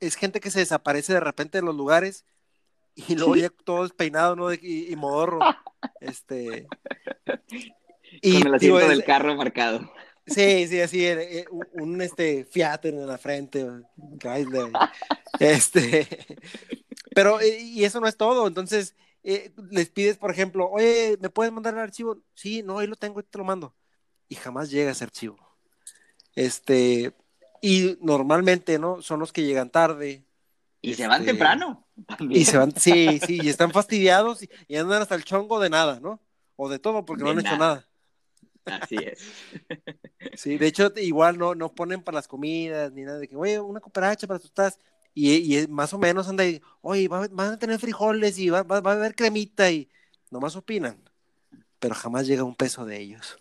es 0.00 0.16
gente 0.16 0.40
que 0.40 0.50
se 0.50 0.60
desaparece 0.60 1.12
de 1.12 1.20
repente 1.20 1.58
de 1.58 1.64
los 1.64 1.76
lugares 1.76 2.24
y 2.96 3.14
luego 3.14 3.36
ya 3.36 3.50
todo 3.50 3.82
despeinado, 3.82 4.34
¿no? 4.34 4.52
Y, 4.52 4.88
y 4.90 4.96
modorro. 4.96 5.38
este. 6.00 6.66
Y, 8.22 8.38
Con 8.38 8.48
el 8.48 8.54
asiento 8.54 8.88
del 8.88 9.04
carro 9.04 9.36
marcado. 9.36 9.92
Sí, 10.26 10.66
sí, 10.66 10.80
así, 10.80 11.06
eh, 11.06 11.40
eh, 11.40 11.44
un, 11.74 12.00
este 12.02 12.44
Fiat 12.44 12.86
en 12.86 13.06
la 13.06 13.16
frente, 13.16 13.64
este, 15.38 16.08
pero, 17.14 17.38
y 17.40 17.84
eso 17.84 18.00
no 18.00 18.08
es 18.08 18.16
todo, 18.16 18.48
entonces, 18.48 18.96
les 19.22 19.88
pides, 19.90 20.16
por 20.16 20.32
ejemplo, 20.32 20.68
oye, 20.68 21.16
¿me 21.20 21.30
puedes 21.30 21.52
mandar 21.52 21.74
el 21.74 21.80
archivo? 21.80 22.18
Sí, 22.34 22.64
no, 22.64 22.80
ahí 22.80 22.88
lo 22.88 22.96
tengo, 22.96 23.22
te 23.22 23.38
lo 23.38 23.44
mando, 23.44 23.76
y 24.28 24.34
jamás 24.34 24.68
llega 24.68 24.90
ese 24.90 25.04
archivo, 25.04 25.38
este, 26.34 27.14
y 27.62 27.96
normalmente, 28.00 28.80
¿no? 28.80 29.02
Son 29.02 29.20
los 29.20 29.32
que 29.32 29.44
llegan 29.44 29.70
tarde. 29.70 30.25
Y 30.86 30.94
se 30.94 31.06
van 31.08 31.22
este, 31.22 31.32
temprano. 31.32 31.84
Y 32.20 32.44
se 32.44 32.56
van, 32.56 32.72
sí, 32.76 33.18
sí, 33.26 33.40
y 33.42 33.48
están 33.48 33.72
fastidiados 33.72 34.40
y, 34.68 34.76
andan 34.76 35.02
hasta 35.02 35.16
el 35.16 35.24
chongo 35.24 35.58
de 35.58 35.68
nada, 35.68 35.98
¿no? 35.98 36.20
O 36.54 36.68
de 36.68 36.78
todo, 36.78 37.04
porque 37.04 37.24
no 37.24 37.30
han 37.30 37.40
hecho 37.40 37.56
nada. 37.56 37.86
Así 38.64 38.96
es. 38.96 39.20
Sí, 40.34 40.58
de 40.58 40.66
hecho, 40.66 40.92
igual 40.96 41.38
no, 41.38 41.54
no 41.54 41.72
ponen 41.72 42.02
para 42.02 42.16
las 42.16 42.28
comidas 42.28 42.92
ni 42.92 43.02
nada 43.02 43.18
de 43.18 43.28
que, 43.28 43.36
oye, 43.36 43.58
una 43.60 43.80
cooperacha 43.80 44.26
para 44.26 44.42
estás. 44.42 44.78
Y, 45.14 45.56
y 45.56 45.66
más 45.68 45.94
o 45.94 45.98
menos 45.98 46.28
anda 46.28 46.44
ahí, 46.44 46.60
oye, 46.82 47.08
van 47.08 47.40
a 47.40 47.58
tener 47.58 47.78
frijoles 47.78 48.38
y 48.38 48.50
va, 48.50 48.62
va, 48.62 48.76
a 48.78 48.94
haber 48.94 49.14
cremita 49.14 49.70
y 49.70 49.88
nomás 50.30 50.56
opinan, 50.56 51.00
pero 51.78 51.94
jamás 51.94 52.26
llega 52.26 52.44
un 52.44 52.54
peso 52.54 52.84
de 52.84 53.00
ellos. 53.00 53.38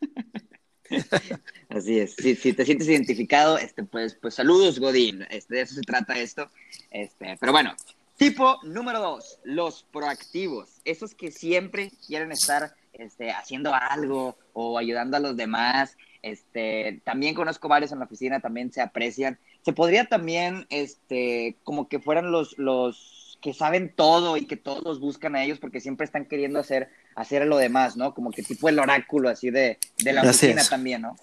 Así 1.68 1.98
es. 1.98 2.14
Si, 2.14 2.52
te 2.52 2.64
sientes 2.64 2.88
identificado, 2.88 3.58
este, 3.58 3.84
pues, 3.84 4.14
pues 4.20 4.34
saludos, 4.34 4.78
Godín. 4.78 5.26
Este, 5.30 5.56
de 5.56 5.60
eso 5.62 5.74
se 5.74 5.82
trata 5.82 6.18
esto. 6.18 6.50
Este, 6.90 7.36
pero 7.40 7.52
bueno, 7.52 7.74
tipo 8.16 8.58
número 8.62 9.00
dos, 9.00 9.40
los 9.44 9.84
proactivos. 9.92 10.80
Esos 10.84 11.14
que 11.14 11.30
siempre 11.30 11.90
quieren 12.06 12.32
estar 12.32 12.74
este, 12.92 13.30
haciendo 13.30 13.74
algo 13.74 14.36
o 14.52 14.78
ayudando 14.78 15.16
a 15.16 15.20
los 15.20 15.36
demás. 15.36 15.96
Este, 16.22 17.00
también 17.04 17.34
conozco 17.34 17.68
varios 17.68 17.92
en 17.92 18.00
la 18.00 18.06
oficina, 18.06 18.40
también 18.40 18.72
se 18.72 18.80
aprecian. 18.80 19.38
Se 19.62 19.72
podría 19.72 20.06
también, 20.06 20.66
este, 20.70 21.56
como 21.62 21.88
que 21.88 22.00
fueran 22.00 22.30
los, 22.30 22.58
los 22.58 23.25
que 23.46 23.54
saben 23.54 23.94
todo 23.94 24.36
y 24.36 24.44
que 24.44 24.56
todos 24.56 24.98
buscan 24.98 25.36
a 25.36 25.44
ellos 25.44 25.60
porque 25.60 25.80
siempre 25.80 26.04
están 26.04 26.26
queriendo 26.26 26.58
hacer, 26.58 26.90
hacer 27.14 27.46
lo 27.46 27.58
demás, 27.58 27.96
¿no? 27.96 28.12
Como 28.12 28.32
que 28.32 28.42
tipo 28.42 28.68
el 28.68 28.80
oráculo 28.80 29.28
así 29.28 29.50
de, 29.50 29.78
de 29.98 30.12
la 30.12 30.22
oficina 30.22 30.64
también, 30.68 31.02
¿no? 31.02 31.16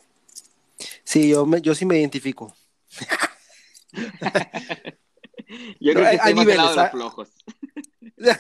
Sí, 1.04 1.28
yo, 1.28 1.46
me, 1.46 1.62
yo 1.62 1.76
sí 1.76 1.86
me 1.86 2.00
identifico. 2.00 2.56
yo 5.82 5.94
creo 5.94 6.12
que 6.12 6.20
hay 6.22 6.34
niveles, 6.34 6.78
¿ah? 6.78 6.90
flojos. 6.92 7.30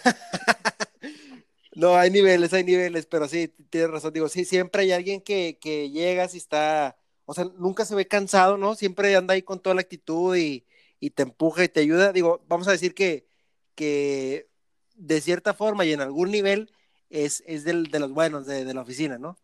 No, 1.75 1.97
hay 1.97 2.11
niveles, 2.11 2.53
hay 2.53 2.63
niveles, 2.63 3.07
pero 3.07 3.27
sí, 3.27 3.51
tienes 3.71 3.89
razón. 3.89 4.13
Digo, 4.13 4.29
sí, 4.29 4.45
siempre 4.45 4.83
hay 4.83 4.91
alguien 4.91 5.19
que, 5.21 5.57
que 5.59 5.89
llegas 5.89 6.35
y 6.35 6.37
está, 6.37 6.95
o 7.25 7.33
sea, 7.33 7.45
nunca 7.57 7.83
se 7.83 7.95
ve 7.95 8.07
cansado, 8.07 8.57
¿no? 8.57 8.75
Siempre 8.75 9.15
anda 9.15 9.33
ahí 9.33 9.41
con 9.41 9.59
toda 9.59 9.73
la 9.73 9.81
actitud 9.81 10.35
y, 10.35 10.67
y 10.99 11.09
te 11.09 11.23
empuja 11.23 11.63
y 11.63 11.69
te 11.69 11.79
ayuda. 11.79 12.13
Digo, 12.13 12.45
vamos 12.47 12.67
a 12.67 12.71
decir 12.71 12.93
que, 12.93 13.25
que 13.75 14.49
de 14.95 15.21
cierta 15.21 15.53
forma 15.53 15.85
y 15.85 15.93
en 15.93 16.01
algún 16.01 16.31
nivel 16.31 16.71
es, 17.09 17.43
es 17.45 17.63
del, 17.63 17.87
de 17.87 17.99
los 17.99 18.11
buenos 18.11 18.45
de, 18.45 18.65
de, 18.65 18.73
la 18.73 18.81
oficina, 18.81 19.17
¿no? 19.17 19.37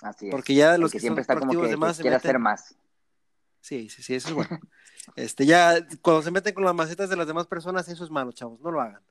Así 0.00 0.26
es. 0.26 0.30
Porque 0.30 0.54
ya 0.54 0.78
los 0.78 0.92
que, 0.92 1.00
siempre 1.00 1.22
está 1.22 1.38
como 1.38 1.60
que, 1.60 1.68
demás 1.68 1.98
quiere 1.98 2.16
hacer 2.16 2.38
más. 2.38 2.74
Sí, 3.60 3.88
sí, 3.88 4.02
sí, 4.02 4.14
eso 4.14 4.28
es 4.28 4.34
bueno. 4.34 4.60
este, 5.16 5.46
ya 5.46 5.86
cuando 6.00 6.22
se 6.22 6.30
meten 6.30 6.54
con 6.54 6.64
las 6.64 6.74
macetas 6.74 7.08
de 7.08 7.16
las 7.16 7.26
demás 7.26 7.46
personas, 7.46 7.88
eso 7.88 8.04
es 8.04 8.10
malo, 8.10 8.32
chavos, 8.32 8.60
no 8.60 8.70
lo 8.70 8.80
hagan. 8.80 9.02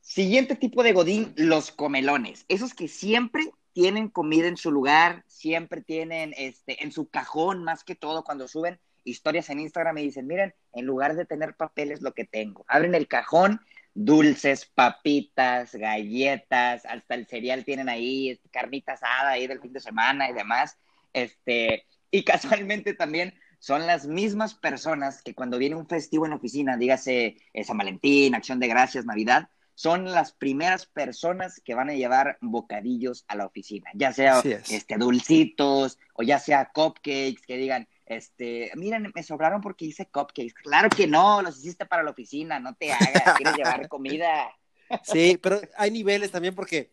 Siguiente 0.00 0.56
tipo 0.56 0.82
de 0.82 0.92
godín, 0.92 1.34
los 1.36 1.70
comelones. 1.70 2.44
Esos 2.48 2.74
que 2.74 2.88
siempre 2.88 3.52
tienen 3.72 4.08
comida 4.08 4.48
en 4.48 4.56
su 4.56 4.72
lugar, 4.72 5.24
siempre 5.28 5.82
tienen 5.82 6.34
este, 6.36 6.82
en 6.82 6.92
su 6.92 7.08
cajón, 7.08 7.62
más 7.62 7.84
que 7.84 7.94
todo, 7.94 8.24
cuando 8.24 8.48
suben 8.48 8.80
historias 9.08 9.50
en 9.50 9.60
Instagram 9.60 9.98
y 9.98 10.02
dicen, 10.04 10.26
miren, 10.26 10.54
en 10.72 10.84
lugar 10.84 11.16
de 11.16 11.24
tener 11.24 11.54
papeles, 11.54 12.02
lo 12.02 12.12
que 12.12 12.24
tengo. 12.24 12.64
Abren 12.68 12.94
el 12.94 13.08
cajón, 13.08 13.60
dulces, 13.94 14.66
papitas, 14.66 15.74
galletas, 15.74 16.84
hasta 16.86 17.14
el 17.14 17.26
cereal 17.26 17.64
tienen 17.64 17.88
ahí, 17.88 18.30
este, 18.30 18.48
carnita 18.48 18.92
asada 18.92 19.30
ahí 19.30 19.46
del 19.46 19.60
fin 19.60 19.72
de 19.72 19.80
semana 19.80 20.30
y 20.30 20.34
demás. 20.34 20.78
Este, 21.12 21.86
y 22.10 22.22
casualmente 22.24 22.94
también 22.94 23.34
son 23.58 23.86
las 23.86 24.06
mismas 24.06 24.54
personas 24.54 25.22
que 25.22 25.34
cuando 25.34 25.58
viene 25.58 25.76
un 25.76 25.88
festivo 25.88 26.26
en 26.26 26.32
oficina, 26.32 26.76
dígase 26.76 27.36
San 27.64 27.78
Valentín, 27.78 28.34
Acción 28.34 28.60
de 28.60 28.68
Gracias, 28.68 29.04
Navidad, 29.04 29.48
son 29.78 30.06
las 30.06 30.32
primeras 30.32 30.86
personas 30.86 31.60
que 31.64 31.74
van 31.74 31.88
a 31.88 31.94
llevar 31.94 32.36
bocadillos 32.40 33.24
a 33.28 33.36
la 33.36 33.46
oficina, 33.46 33.88
ya 33.94 34.12
sea 34.12 34.42
este, 34.70 34.96
dulcitos 34.96 35.98
o 36.14 36.24
ya 36.24 36.40
sea 36.40 36.70
cupcakes, 36.74 37.42
que 37.46 37.56
digan, 37.56 37.88
este, 38.08 38.70
miren, 38.74 39.12
me 39.14 39.22
sobraron 39.22 39.60
porque 39.60 39.84
hice 39.84 40.06
cupcakes. 40.06 40.54
Claro 40.54 40.88
que 40.88 41.06
no, 41.06 41.42
los 41.42 41.58
hiciste 41.58 41.84
para 41.84 42.02
la 42.02 42.10
oficina, 42.10 42.58
no 42.58 42.74
te 42.74 42.92
hagas, 42.92 43.36
quieres 43.36 43.56
llevar 43.56 43.88
comida. 43.88 44.50
Sí, 45.02 45.38
pero 45.42 45.60
hay 45.76 45.90
niveles 45.90 46.30
también 46.30 46.54
porque 46.54 46.90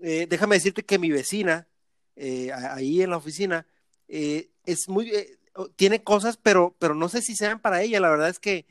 eh, 0.00 0.26
déjame 0.26 0.56
decirte 0.56 0.86
que 0.86 0.98
mi 0.98 1.10
vecina, 1.10 1.68
eh, 2.16 2.50
ahí 2.50 3.02
en 3.02 3.10
la 3.10 3.18
oficina, 3.18 3.66
eh, 4.08 4.48
es 4.64 4.88
muy, 4.88 5.12
tiene 5.76 6.02
cosas, 6.02 6.38
pero, 6.38 6.74
pero 6.78 6.94
no 6.94 7.10
sé 7.10 7.20
si 7.20 7.36
sean 7.36 7.60
para 7.60 7.82
ella. 7.82 8.00
La 8.00 8.08
verdad 8.08 8.30
es 8.30 8.38
que 8.38 8.64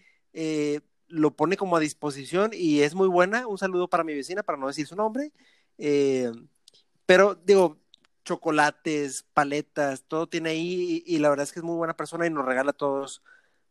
lo 1.08 1.36
pone 1.36 1.58
como 1.58 1.78
a 1.78 1.80
disposición 1.80 2.50
y 2.54 2.82
es 2.82 2.96
muy 2.96 3.08
buena. 3.08 3.46
Un 3.46 3.60
saludo 3.60 3.88
para 3.88 4.04
mi 4.04 4.16
vecina, 4.16 4.42
para 4.42 4.58
no 4.58 4.66
decir 4.66 4.88
su 4.88 4.96
nombre. 4.96 5.32
Pero 7.06 7.36
digo, 7.36 7.78
chocolates, 8.24 9.26
paletas, 9.34 10.04
todo 10.08 10.28
tiene 10.28 10.52
ahí 10.52 11.04
y, 11.06 11.18
la 11.20 11.30
verdad 11.30 11.44
es 11.44 11.52
que 11.52 11.60
es 11.60 11.64
muy 11.64 11.76
buena 11.76 11.96
persona 11.96 12.28
y 12.28 12.30
nos 12.30 12.46
regala 12.46 12.72
a 12.72 12.74
todos 12.74 13.24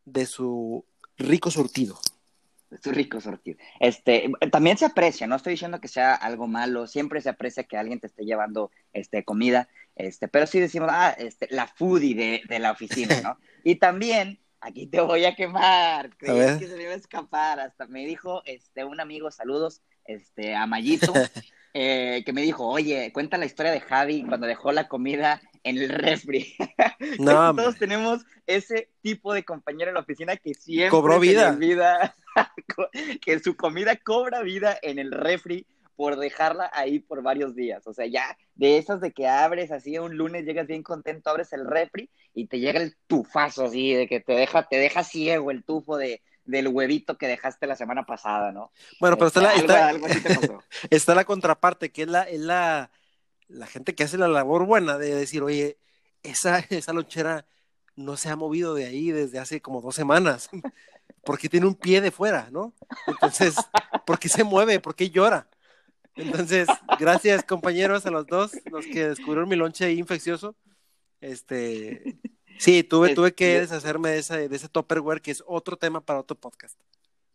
de 0.05 0.25
su 0.25 0.85
rico 1.17 1.51
surtido. 1.51 1.99
De 2.69 2.77
su 2.77 2.91
rico 2.91 3.19
surtido. 3.19 3.57
Este, 3.79 4.31
también 4.51 4.77
se 4.77 4.85
aprecia, 4.85 5.27
no 5.27 5.35
estoy 5.35 5.53
diciendo 5.53 5.79
que 5.79 5.87
sea 5.87 6.13
algo 6.13 6.47
malo, 6.47 6.87
siempre 6.87 7.21
se 7.21 7.29
aprecia 7.29 7.63
que 7.63 7.77
alguien 7.77 7.99
te 7.99 8.07
esté 8.07 8.25
llevando 8.25 8.71
este, 8.93 9.23
comida, 9.23 9.69
este, 9.95 10.27
pero 10.27 10.45
sí 10.47 10.59
decimos, 10.59 10.89
ah, 10.91 11.15
este, 11.17 11.47
la 11.49 11.67
foodie 11.67 12.15
de, 12.15 12.41
de 12.47 12.59
la 12.59 12.71
oficina, 12.71 13.21
¿no? 13.21 13.37
y 13.63 13.75
también 13.75 14.39
aquí 14.61 14.87
te 14.87 15.01
voy 15.01 15.25
a 15.25 15.35
quemar. 15.35 16.15
Creí 16.17 16.59
que 16.59 16.67
se 16.67 16.75
me 16.75 16.83
iba 16.83 16.91
a 16.91 16.95
escapar. 16.95 17.59
Hasta 17.59 17.87
me 17.87 18.05
dijo 18.05 18.41
este, 18.45 18.83
un 18.83 18.99
amigo, 18.99 19.31
saludos, 19.31 19.81
este, 20.05 20.55
a 20.55 20.65
Mayito, 20.65 21.13
eh, 21.73 22.23
que 22.25 22.33
me 22.33 22.41
dijo, 22.41 22.67
oye, 22.67 23.11
cuenta 23.13 23.37
la 23.37 23.45
historia 23.45 23.71
de 23.71 23.81
Javi 23.81 24.23
cuando 24.23 24.47
dejó 24.47 24.71
la 24.71 24.87
comida 24.87 25.41
en 25.63 25.77
el 25.77 25.89
refri. 25.89 26.55
No, 27.19 27.55
todos 27.55 27.77
tenemos 27.77 28.25
ese 28.45 28.89
tipo 29.01 29.33
de 29.33 29.43
compañero 29.43 29.89
en 29.89 29.95
la 29.95 30.01
oficina 30.01 30.35
que 30.35 30.53
siempre 30.53 30.89
cobró 30.89 31.19
vida, 31.19 31.51
vida 31.51 32.15
que 33.21 33.39
su 33.39 33.55
comida 33.55 33.95
cobra 33.95 34.41
vida 34.41 34.77
en 34.81 34.99
el 34.99 35.11
refri 35.11 35.65
por 35.95 36.17
dejarla 36.17 36.69
ahí 36.73 36.99
por 36.99 37.21
varios 37.21 37.55
días. 37.55 37.85
O 37.87 37.93
sea, 37.93 38.05
ya 38.05 38.37
de 38.55 38.77
esas 38.77 39.01
de 39.01 39.11
que 39.11 39.27
abres 39.27 39.71
así 39.71 39.97
un 39.97 40.17
lunes, 40.17 40.45
llegas 40.45 40.67
bien 40.67 40.83
contento, 40.83 41.29
abres 41.29 41.51
el 41.53 41.65
refri 41.65 42.09
y 42.33 42.47
te 42.47 42.59
llega 42.59 42.81
el 42.81 42.95
tufazo 43.07 43.65
así, 43.65 43.93
de 43.93 44.07
que 44.07 44.19
te 44.19 44.33
deja, 44.33 44.67
te 44.67 44.77
deja 44.77 45.03
ciego 45.03 45.51
el 45.51 45.63
tufo 45.63 45.97
de, 45.97 46.21
del 46.49 46.67
huevito 46.67 47.17
que 47.17 47.27
dejaste 47.27 47.67
la 47.67 47.75
semana 47.75 48.05
pasada, 48.05 48.51
¿no? 48.51 48.71
Bueno, 48.99 49.17
pero 49.17 49.27
está, 49.27 49.41
la, 49.41 49.53
está, 50.89 51.15
la 51.15 51.25
contraparte, 51.25 51.91
que 51.91 52.03
es 52.03 52.07
la, 52.07 52.23
es 52.23 52.39
la, 52.39 52.91
la 53.47 53.67
gente 53.67 53.93
que 53.93 54.03
hace 54.03 54.17
la 54.17 54.27
labor 54.27 54.65
buena 54.65 54.97
de 54.97 55.13
decir, 55.13 55.43
oye, 55.43 55.77
esa, 56.23 56.59
esa 56.69 56.93
lonchera 56.93 57.45
no 57.95 58.17
se 58.17 58.29
ha 58.29 58.35
movido 58.35 58.73
de 58.73 58.85
ahí 58.85 59.11
desde 59.11 59.39
hace 59.39 59.61
como 59.61 59.81
dos 59.81 59.93
semanas, 59.93 60.49
porque 61.23 61.49
tiene 61.49 61.67
un 61.67 61.75
pie 61.75 62.01
de 62.01 62.11
fuera, 62.11 62.49
¿no? 62.51 62.73
Entonces, 63.05 63.55
¿por 64.05 64.17
qué 64.17 64.27
se 64.27 64.43
mueve? 64.43 64.79
¿Por 64.79 64.95
qué 64.95 65.11
llora? 65.11 65.47
Entonces, 66.15 66.67
gracias 66.99 67.43
compañeros 67.43 68.05
a 68.05 68.11
los 68.11 68.25
dos, 68.25 68.51
los 68.65 68.85
que 68.85 69.07
descubrieron 69.09 69.47
mi 69.47 69.55
lonche 69.55 69.91
infeccioso. 69.91 70.55
Este, 71.21 72.17
sí, 72.59 72.83
tuve, 72.83 73.15
tuve 73.15 73.33
que 73.33 73.61
deshacerme 73.61 74.11
de 74.11 74.19
ese, 74.19 74.47
de 74.47 74.55
ese 74.55 74.69
Tupperware, 74.69 75.21
que 75.21 75.31
es 75.31 75.43
otro 75.47 75.77
tema 75.77 76.01
para 76.01 76.19
otro 76.19 76.37
podcast. 76.37 76.79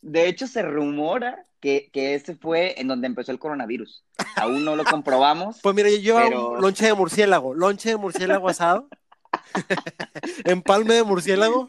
De 0.03 0.29
hecho, 0.29 0.47
se 0.47 0.63
rumora 0.63 1.47
que, 1.61 1.89
que 1.91 2.15
ese 2.15 2.37
fue 2.37 2.79
en 2.79 2.89
donde 2.89 3.07
empezó 3.07 3.33
el 3.33 3.39
coronavirus. 3.39 4.05
Aún 4.37 4.65
no 4.65 4.77
lo 4.77 4.85
comprobamos. 4.85 5.59
Pues 5.63 5.75
mira, 5.75 5.89
yo 5.89 6.21
llevo 6.21 6.57
lonche 6.57 6.87
de 6.87 6.95
murciélago, 6.95 7.55
lonche 7.55 7.89
de 7.89 7.97
murciélago 7.97 8.49
asado. 8.49 8.89
Empalme 10.45 10.95
de 10.95 11.03
murciélago. 11.03 11.69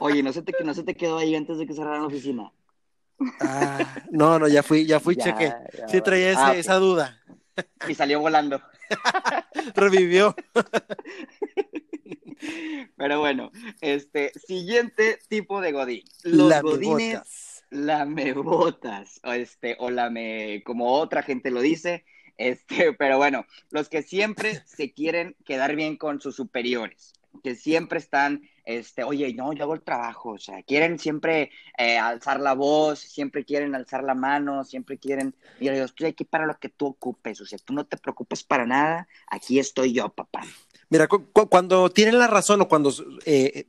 Oye, 0.00 0.22
¿no 0.22 0.32
se, 0.32 0.42
te, 0.42 0.52
¿no 0.64 0.72
se 0.74 0.84
te 0.84 0.94
quedó 0.94 1.18
ahí 1.18 1.34
antes 1.34 1.58
de 1.58 1.66
que 1.66 1.74
cerraran 1.74 2.02
la 2.02 2.06
oficina? 2.06 2.52
Ah, 3.40 3.78
no, 4.10 4.38
no, 4.38 4.48
ya 4.48 4.62
fui, 4.62 4.86
ya 4.86 5.00
fui, 5.00 5.16
cheque. 5.16 5.52
Sí 5.88 6.00
traía 6.00 6.34
ah, 6.36 6.54
esa 6.54 6.76
duda. 6.76 7.20
Y 7.88 7.94
salió 7.94 8.20
volando. 8.20 8.60
Revivió. 9.74 10.34
Pero 12.96 13.20
bueno, 13.20 13.50
este, 13.80 14.32
siguiente 14.38 15.18
tipo 15.28 15.60
de 15.60 15.72
godín. 15.72 16.04
Los 16.24 16.60
godines 16.62 17.64
lamebotas, 17.70 19.20
o 19.24 19.32
este, 19.32 19.76
o 19.78 19.90
lame, 19.90 20.62
como 20.64 20.92
otra 20.92 21.22
gente 21.22 21.50
lo 21.50 21.60
dice, 21.60 22.04
este, 22.36 22.92
pero 22.98 23.16
bueno, 23.16 23.46
los 23.70 23.88
que 23.88 24.02
siempre 24.02 24.62
se 24.66 24.92
quieren 24.92 25.36
quedar 25.44 25.74
bien 25.74 25.96
con 25.96 26.20
sus 26.20 26.36
superiores, 26.36 27.14
que 27.42 27.54
siempre 27.54 27.98
están 27.98 28.42
este, 28.64 29.02
oye, 29.02 29.34
no, 29.34 29.52
yo 29.52 29.64
hago 29.64 29.74
el 29.74 29.82
trabajo, 29.82 30.30
o 30.30 30.38
sea, 30.38 30.62
quieren 30.62 30.98
siempre 30.98 31.50
eh, 31.76 31.98
alzar 31.98 32.40
la 32.40 32.54
voz, 32.54 33.00
siempre 33.00 33.44
quieren 33.44 33.74
alzar 33.74 34.04
la 34.04 34.14
mano, 34.14 34.64
siempre 34.64 34.98
quieren, 34.98 35.34
mira, 35.58 35.76
yo 35.76 35.84
estoy 35.84 36.08
aquí 36.08 36.24
para 36.24 36.46
lo 36.46 36.56
que 36.58 36.68
tú 36.68 36.86
ocupes, 36.86 37.40
o 37.40 37.46
sea, 37.46 37.58
tú 37.58 37.72
no 37.72 37.84
te 37.84 37.96
preocupes 37.96 38.44
para 38.44 38.66
nada, 38.66 39.08
aquí 39.26 39.58
estoy 39.58 39.92
yo, 39.92 40.08
papá. 40.10 40.42
Mira, 40.92 41.08
cuando 41.08 41.88
tienen 41.88 42.18
la 42.18 42.26
razón 42.26 42.60
o 42.60 42.68
cuando 42.68 42.92
eh, 43.24 43.64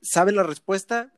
saben 0.00 0.36
la 0.36 0.44
respuesta, 0.44 1.12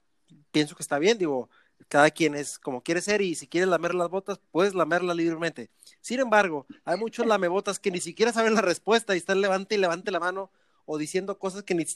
pienso 0.52 0.74
que 0.74 0.82
está 0.82 0.98
bien, 0.98 1.18
digo, 1.18 1.50
cada 1.88 2.10
quien 2.10 2.34
es 2.34 2.58
como 2.58 2.82
quiere 2.82 3.02
ser 3.02 3.20
y 3.20 3.34
si 3.34 3.46
quieres 3.46 3.68
lamer 3.68 3.94
las 3.94 4.08
botas, 4.08 4.40
puedes 4.52 4.72
lamerlas 4.72 5.18
libremente. 5.18 5.68
Sin 6.00 6.18
embargo, 6.18 6.66
hay 6.86 6.96
muchos 6.96 7.26
lamebotas 7.26 7.78
que 7.78 7.90
ni 7.90 8.00
siquiera 8.00 8.32
saben 8.32 8.54
la 8.54 8.62
respuesta 8.62 9.14
y 9.14 9.18
están 9.18 9.42
levante 9.42 9.74
y 9.74 9.78
levante 9.78 10.10
la 10.10 10.18
mano 10.18 10.50
o 10.86 10.96
diciendo 10.96 11.38
cosas 11.38 11.62
que 11.62 11.86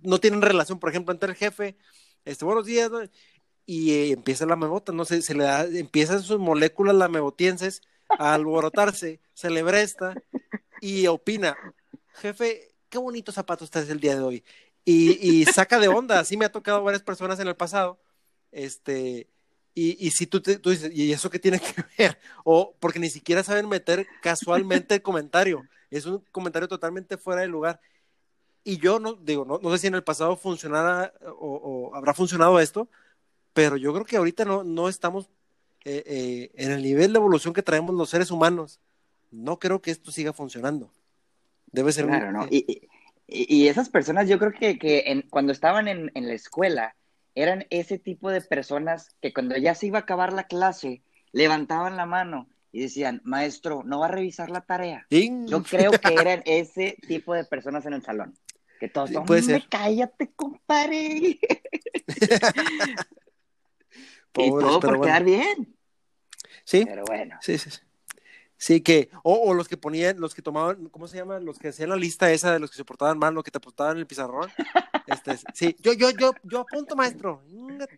no 0.00 0.18
tienen 0.18 0.40
relación, 0.40 0.78
por 0.78 0.88
ejemplo, 0.88 1.12
entre 1.12 1.28
el 1.28 1.36
jefe, 1.36 1.76
este, 2.24 2.46
buenos 2.46 2.64
días, 2.64 2.90
y 3.66 3.92
eh, 3.92 4.12
empieza 4.12 4.46
la 4.46 4.56
mebota, 4.56 4.90
no 4.92 5.04
sé, 5.04 5.20
se 5.20 5.34
le 5.34 5.44
da, 5.44 5.66
empiezan 5.66 6.22
sus 6.22 6.38
moléculas 6.38 6.96
lamebotienses 6.96 7.82
a 8.08 8.32
alborotarse, 8.32 9.20
esta 9.34 10.14
y 10.80 11.08
opina, 11.08 11.58
jefe, 12.14 12.71
qué 12.92 12.98
bonitos 12.98 13.34
zapatos 13.34 13.64
estás 13.66 13.88
el 13.88 13.98
día 13.98 14.14
de 14.14 14.20
hoy. 14.20 14.44
Y, 14.84 15.44
saca 15.46 15.78
de 15.80 15.88
onda, 15.88 16.20
así 16.20 16.36
me 16.36 16.44
ha 16.44 16.52
tocado 16.52 16.82
varias 16.82 17.02
personas 17.02 17.40
en 17.40 17.48
el 17.48 17.56
pasado, 17.56 17.98
este, 18.50 19.28
y, 19.74 20.10
si 20.10 20.26
tú, 20.26 20.40
tú 20.42 20.70
dices, 20.70 20.92
¿y 20.94 21.12
eso 21.12 21.30
qué 21.30 21.38
tiene 21.38 21.58
que 21.60 21.84
ver? 21.98 22.18
O 22.44 22.74
porque 22.78 22.98
ni 22.98 23.08
siquiera 23.08 23.42
saben 23.42 23.68
meter 23.68 24.06
casualmente 24.20 24.96
el 24.96 25.02
comentario, 25.02 25.66
es 25.90 26.04
un 26.04 26.22
comentario 26.32 26.68
totalmente 26.68 27.16
fuera 27.16 27.40
de 27.40 27.48
lugar. 27.48 27.80
Y 28.64 28.78
yo 28.78 29.00
no 29.00 29.14
digo, 29.14 29.44
no, 29.44 29.58
no 29.58 29.70
sé 29.72 29.78
si 29.78 29.86
en 29.88 29.94
el 29.94 30.04
pasado 30.04 30.36
funcionara 30.36 31.14
o, 31.38 31.92
habrá 31.94 32.14
funcionado 32.14 32.60
esto, 32.60 32.88
pero 33.54 33.76
yo 33.76 33.92
creo 33.92 34.04
que 34.04 34.16
ahorita 34.16 34.44
no, 34.44 34.64
no 34.64 34.88
estamos 34.88 35.30
eh, 35.84 36.02
eh, 36.06 36.50
en 36.54 36.72
el 36.72 36.82
nivel 36.82 37.12
de 37.12 37.18
evolución 37.18 37.54
que 37.54 37.62
traemos 37.62 37.94
los 37.94 38.10
seres 38.10 38.30
humanos. 38.30 38.80
No 39.30 39.58
creo 39.58 39.80
que 39.80 39.90
esto 39.90 40.12
siga 40.12 40.32
funcionando. 40.32 40.90
Debe 41.72 41.92
ser. 41.92 42.06
Claro, 42.06 42.32
¿no? 42.32 42.46
Y, 42.50 42.88
y, 43.26 43.68
esas 43.68 43.88
personas, 43.88 44.28
yo 44.28 44.38
creo 44.38 44.52
que, 44.52 44.78
que 44.78 45.24
cuando 45.30 45.52
estaban 45.52 45.88
en, 45.88 46.10
en 46.14 46.28
la 46.28 46.34
escuela, 46.34 46.94
eran 47.34 47.66
ese 47.70 47.98
tipo 47.98 48.30
de 48.30 48.42
personas 48.42 49.08
que 49.20 49.32
cuando 49.32 49.56
ya 49.56 49.74
se 49.74 49.86
iba 49.86 49.98
a 49.98 50.02
acabar 50.02 50.32
la 50.32 50.44
clase, 50.44 51.02
levantaban 51.32 51.96
la 51.96 52.06
mano 52.06 52.48
y 52.70 52.80
decían, 52.82 53.20
maestro, 53.24 53.82
¿no 53.84 54.00
va 54.00 54.06
a 54.06 54.10
revisar 54.10 54.50
la 54.50 54.62
tarea? 54.62 55.06
Yo 55.10 55.62
creo 55.62 55.92
que 55.92 56.14
eran 56.14 56.42
ese 56.46 56.96
tipo 57.06 57.34
de 57.34 57.44
personas 57.44 57.86
en 57.86 57.94
el 57.94 58.02
salón. 58.02 58.34
Que 58.80 58.88
todos 58.88 59.10
sí, 59.10 59.16
puede 59.26 59.42
ser. 59.42 59.68
cállate, 59.68 60.32
compadre. 60.34 61.38
y 64.34 64.50
todo 64.50 64.80
por 64.80 65.00
quedar 65.00 65.24
bien. 65.24 65.76
Sí. 66.64 66.84
Pero 66.84 67.04
bueno. 67.04 67.38
Sí, 67.40 67.58
sí, 67.58 67.70
sí. 67.70 67.80
Sí, 68.62 68.80
que, 68.80 69.10
o, 69.24 69.54
los 69.54 69.66
que 69.66 69.76
ponían, 69.76 70.20
los 70.20 70.36
que 70.36 70.40
tomaban, 70.40 70.88
¿cómo 70.90 71.08
se 71.08 71.16
llama? 71.16 71.40
Los 71.40 71.58
que 71.58 71.70
hacían 71.70 71.88
la 71.88 71.96
lista 71.96 72.30
esa 72.30 72.52
de 72.52 72.60
los 72.60 72.70
que 72.70 72.76
se 72.76 72.84
portaban 72.84 73.18
mal, 73.18 73.34
lo 73.34 73.42
que 73.42 73.50
te 73.50 73.58
apuntaban 73.58 73.96
en 73.96 73.98
el 74.02 74.06
pizarrón. 74.06 74.48
Este, 75.04 75.36
sí, 75.52 75.76
yo, 75.80 75.92
yo, 75.94 76.10
yo, 76.10 76.32
yo 76.44 76.60
apunto, 76.60 76.94
maestro. 76.94 77.42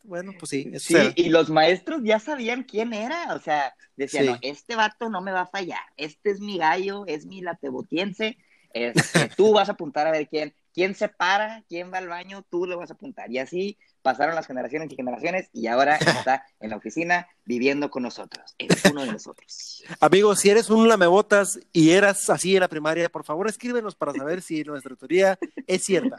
Bueno, 0.04 0.33
pues 0.38 0.49
sí. 0.49 0.73
Sí, 0.78 0.97
y 1.16 1.28
los 1.28 1.50
maestros 1.50 2.00
ya 2.02 2.18
sabían 2.18 2.62
quién 2.62 2.94
era, 2.94 3.35
o 3.35 3.40
sea, 3.40 3.75
decían, 3.94 4.25
no, 4.25 4.38
este 4.40 4.75
vato 4.75 5.11
no 5.11 5.21
me 5.21 5.33
va 5.33 5.42
a 5.42 5.47
fallar, 5.47 5.83
este 5.99 6.30
es 6.30 6.40
mi 6.40 6.56
gallo, 6.56 7.04
es 7.06 7.26
mi 7.26 7.42
latebotiense, 7.42 8.38
este, 8.71 9.28
tú 9.37 9.52
vas 9.52 9.68
a 9.68 9.73
apuntar 9.73 10.06
a 10.06 10.12
ver 10.12 10.26
quién, 10.28 10.54
quién 10.73 10.94
se 10.94 11.09
para, 11.09 11.62
quién 11.68 11.92
va 11.92 11.99
al 11.99 12.09
baño, 12.09 12.42
tú 12.49 12.64
le 12.64 12.75
vas 12.75 12.90
a 12.90 12.94
apuntar. 12.94 13.30
Y 13.30 13.38
así 13.38 13.76
pasaron 14.04 14.34
las 14.34 14.46
generaciones 14.46 14.92
y 14.92 14.96
generaciones 14.96 15.49
y 15.54 15.66
ahora 15.66 15.96
está 16.28 16.44
en 16.61 16.70
la 16.70 16.76
oficina 16.76 17.26
viviendo 17.46 17.90
con 17.90 18.02
nosotros. 18.02 18.54
Es 18.58 18.84
uno 18.84 19.00
de 19.00 19.12
nosotros. 19.12 19.82
Amigos, 19.99 20.40
si 20.40 20.50
eres 20.50 20.68
un 20.68 20.87
lamebotas 20.87 21.58
y 21.73 21.90
eras 21.90 22.28
así 22.28 22.54
en 22.54 22.61
la 22.61 22.68
primaria, 22.68 23.08
por 23.08 23.25
favor 23.25 23.49
escríbenos 23.49 23.94
para 23.96 24.12
saber 24.12 24.42
si 24.42 24.62
nuestra 24.62 24.94
teoría 24.94 25.38
es 25.66 25.82
cierta. 25.82 26.18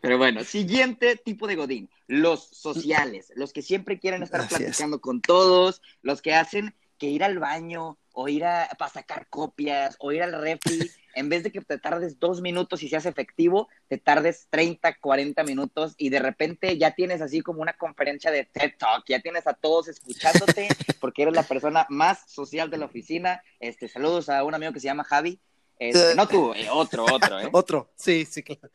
Pero 0.00 0.16
bueno, 0.16 0.42
siguiente 0.42 1.16
tipo 1.16 1.46
de 1.46 1.56
Godín, 1.56 1.90
los 2.06 2.48
sociales, 2.48 3.30
los 3.36 3.52
que 3.52 3.60
siempre 3.60 3.98
quieren 3.98 4.22
estar 4.22 4.48
platicando 4.48 5.02
con 5.02 5.20
todos, 5.20 5.82
los 6.00 6.22
que 6.22 6.32
hacen 6.32 6.74
que 6.96 7.08
ir 7.08 7.22
al 7.22 7.38
baño 7.38 7.98
o 8.20 8.28
ir 8.28 8.44
a, 8.44 8.68
para 8.78 8.90
sacar 8.90 9.28
copias 9.28 9.96
o 9.98 10.12
ir 10.12 10.22
al 10.22 10.38
refri, 10.38 10.90
en 11.14 11.30
vez 11.30 11.42
de 11.42 11.50
que 11.50 11.62
te 11.62 11.78
tardes 11.78 12.20
dos 12.20 12.42
minutos 12.42 12.82
y 12.82 12.88
seas 12.90 13.06
efectivo, 13.06 13.68
te 13.88 13.96
tardes 13.96 14.46
30, 14.50 14.98
40 15.00 15.42
minutos 15.44 15.94
y 15.96 16.10
de 16.10 16.18
repente 16.18 16.76
ya 16.76 16.90
tienes 16.90 17.22
así 17.22 17.40
como 17.40 17.62
una 17.62 17.72
conferencia 17.72 18.30
de 18.30 18.44
TED 18.44 18.74
Talk, 18.78 19.04
ya 19.08 19.20
tienes 19.20 19.46
a 19.46 19.54
todos 19.54 19.88
escuchándote 19.88 20.68
porque 21.00 21.22
eres 21.22 21.34
la 21.34 21.44
persona 21.44 21.86
más 21.88 22.30
social 22.30 22.68
de 22.68 22.76
la 22.76 22.84
oficina. 22.84 23.42
Este, 23.58 23.88
saludos 23.88 24.28
a 24.28 24.44
un 24.44 24.54
amigo 24.54 24.72
que 24.74 24.80
se 24.80 24.88
llama 24.88 25.04
Javi. 25.04 25.40
Este, 25.78 26.14
no 26.14 26.28
tú, 26.28 26.52
eh, 26.52 26.68
otro, 26.70 27.06
otro, 27.10 27.40
¿eh? 27.40 27.48
Otro, 27.52 27.90
sí, 27.96 28.26
sí, 28.26 28.42
claro. 28.42 28.70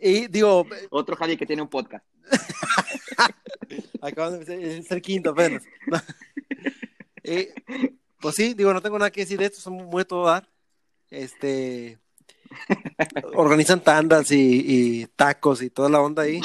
Y 0.00 0.26
digo. 0.26 0.66
Otro 0.90 1.14
Javi 1.14 1.36
que 1.36 1.46
tiene 1.46 1.62
un 1.62 1.68
podcast. 1.68 2.04
Acaban 4.00 4.44
de 4.44 4.82
ser, 4.82 5.00
quinto 5.00 5.30
apenas. 5.30 5.62
Eh, 7.22 7.54
pues 8.22 8.36
sí, 8.36 8.54
digo, 8.54 8.72
no 8.72 8.80
tengo 8.80 8.98
nada 8.98 9.10
que 9.10 9.22
decir 9.22 9.38
de 9.38 9.46
esto, 9.46 9.60
son 9.60 9.74
muy 9.74 10.04
todo 10.04 10.26
dar. 10.26 10.48
Este. 11.10 11.98
organizan 13.34 13.82
tandas 13.82 14.30
y, 14.30 15.06
tacos 15.16 15.60
y 15.60 15.68
toda 15.68 15.90
la 15.90 16.00
onda 16.00 16.22
ahí. 16.22 16.40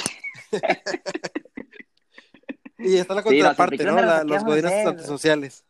y 2.79 2.97
está 2.97 3.13
la 3.13 3.23
contraparte, 3.23 3.83
¿no? 3.85 4.23
los 4.23 4.43
godines 4.43 4.87
antisociales. 4.87 5.63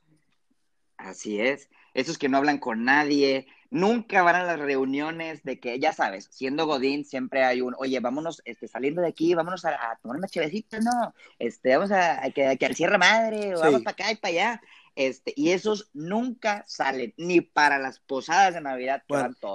Así 0.98 1.42
es. 1.42 1.70
Esos 1.94 2.18
que 2.18 2.30
no 2.30 2.38
hablan 2.38 2.60
con 2.60 2.86
nadie, 2.86 3.48
nunca 3.70 4.24
van 4.24 4.36
a 4.36 4.44
las 4.44 4.60
reuniones 4.60 5.44
de 5.44 5.60
que, 5.60 5.80
ya 5.80 5.94
sabes, 5.94 6.30
siendo 6.32 6.68
Godín 6.68 7.06
siempre 7.06 7.44
hay 7.44 7.62
un, 7.62 7.76
oye, 7.80 8.00
vámonos, 8.00 8.42
este, 8.46 8.68
saliendo 8.68 9.02
de 9.02 9.10
aquí, 9.10 9.34
vámonos 9.34 9.66
a, 9.66 9.98
tomar 10.02 10.18
una 10.18 10.28
chevecita, 10.28 10.80
¿no? 10.80 11.14
Este, 11.40 11.76
vamos 11.76 11.92
a, 11.92 12.22
que, 12.34 12.58
que 12.58 12.66
al 12.66 12.76
cierre 12.76 12.98
madre, 12.98 13.56
o 13.56 13.60
vamos 13.60 13.82
para 13.82 13.94
acá 13.94 14.12
y 14.12 14.16
para 14.16 14.32
allá. 14.32 14.62
Este, 14.98 15.32
y 15.36 15.52
esos 15.52 15.92
nunca 15.94 16.66
salen, 16.68 17.14
ni 17.18 17.40
para 17.40 17.78
las 17.78 18.00
posadas 18.00 18.56
de 18.56 18.62
Navidad. 18.62 19.04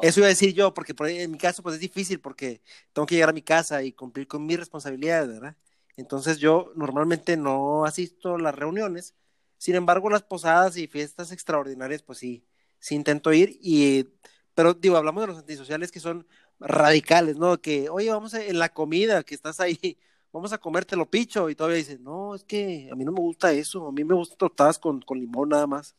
eso 0.01 0.21
iba 0.21 0.27
a 0.27 0.29
decir 0.29 0.55
yo, 0.55 0.73
porque 0.73 0.95
por 0.95 1.09
en 1.09 1.33
mi 1.33 1.37
caso 1.37 1.65
pues 1.65 1.75
es 1.75 1.81
difícil 1.81 2.21
porque 2.21 2.63
tengo 2.93 3.07
que 3.07 3.17
llegar 3.17 3.31
a 3.31 3.33
mi 3.33 3.43
casa 3.43 3.83
y 3.83 3.91
cumplir 3.91 4.29
con 4.29 4.47
mis 4.47 4.57
responsabilidades, 4.57 5.29
¿verdad? 5.29 5.57
Entonces 5.97 6.39
yo 6.39 6.71
normalmente 6.77 7.37
no 7.37 7.85
asisto 7.85 8.37
a 8.37 8.39
las 8.39 8.55
reuniones, 8.55 9.17
sin 9.59 9.75
embargo 9.75 10.09
las 10.11 10.23
posadas 10.23 10.77
y 10.77 10.87
fiestas 10.87 11.33
extraordinarias 11.33 12.05
pues 12.05 12.19
sí, 12.19 12.47
sí 12.79 12.95
intento 12.95 13.33
ir 13.33 13.59
y, 13.61 14.11
pero 14.55 14.75
digo, 14.75 14.97
hablamos 14.97 15.25
de 15.25 15.27
los 15.27 15.39
antisociales 15.39 15.91
que 15.91 15.99
son 15.99 16.25
radicales, 16.61 17.37
¿no? 17.37 17.61
Que, 17.61 17.89
oye, 17.89 18.11
vamos 18.11 18.35
a, 18.35 18.45
en 18.45 18.61
la 18.61 18.69
comida, 18.69 19.25
que 19.25 19.35
estás 19.35 19.59
ahí 19.59 19.99
vamos 20.33 20.53
a 20.53 20.59
comértelo 20.59 21.09
picho, 21.09 21.51
y 21.51 21.55
todavía 21.55 21.79
dice, 21.79 21.99
no, 21.99 22.35
es 22.35 22.43
que 22.45 22.89
a 22.91 22.95
mí 22.95 23.05
no 23.05 23.13
me 23.13 23.21
gusta 23.21 23.53
eso, 23.53 23.87
a 23.87 23.93
mí 23.93 24.03
me 24.03 24.15
gusta 24.15 24.35
tostadas 24.37 24.79
con, 24.79 25.01
con 25.03 25.19
limón 25.19 25.51
nada 25.51 25.67
más. 25.67 25.95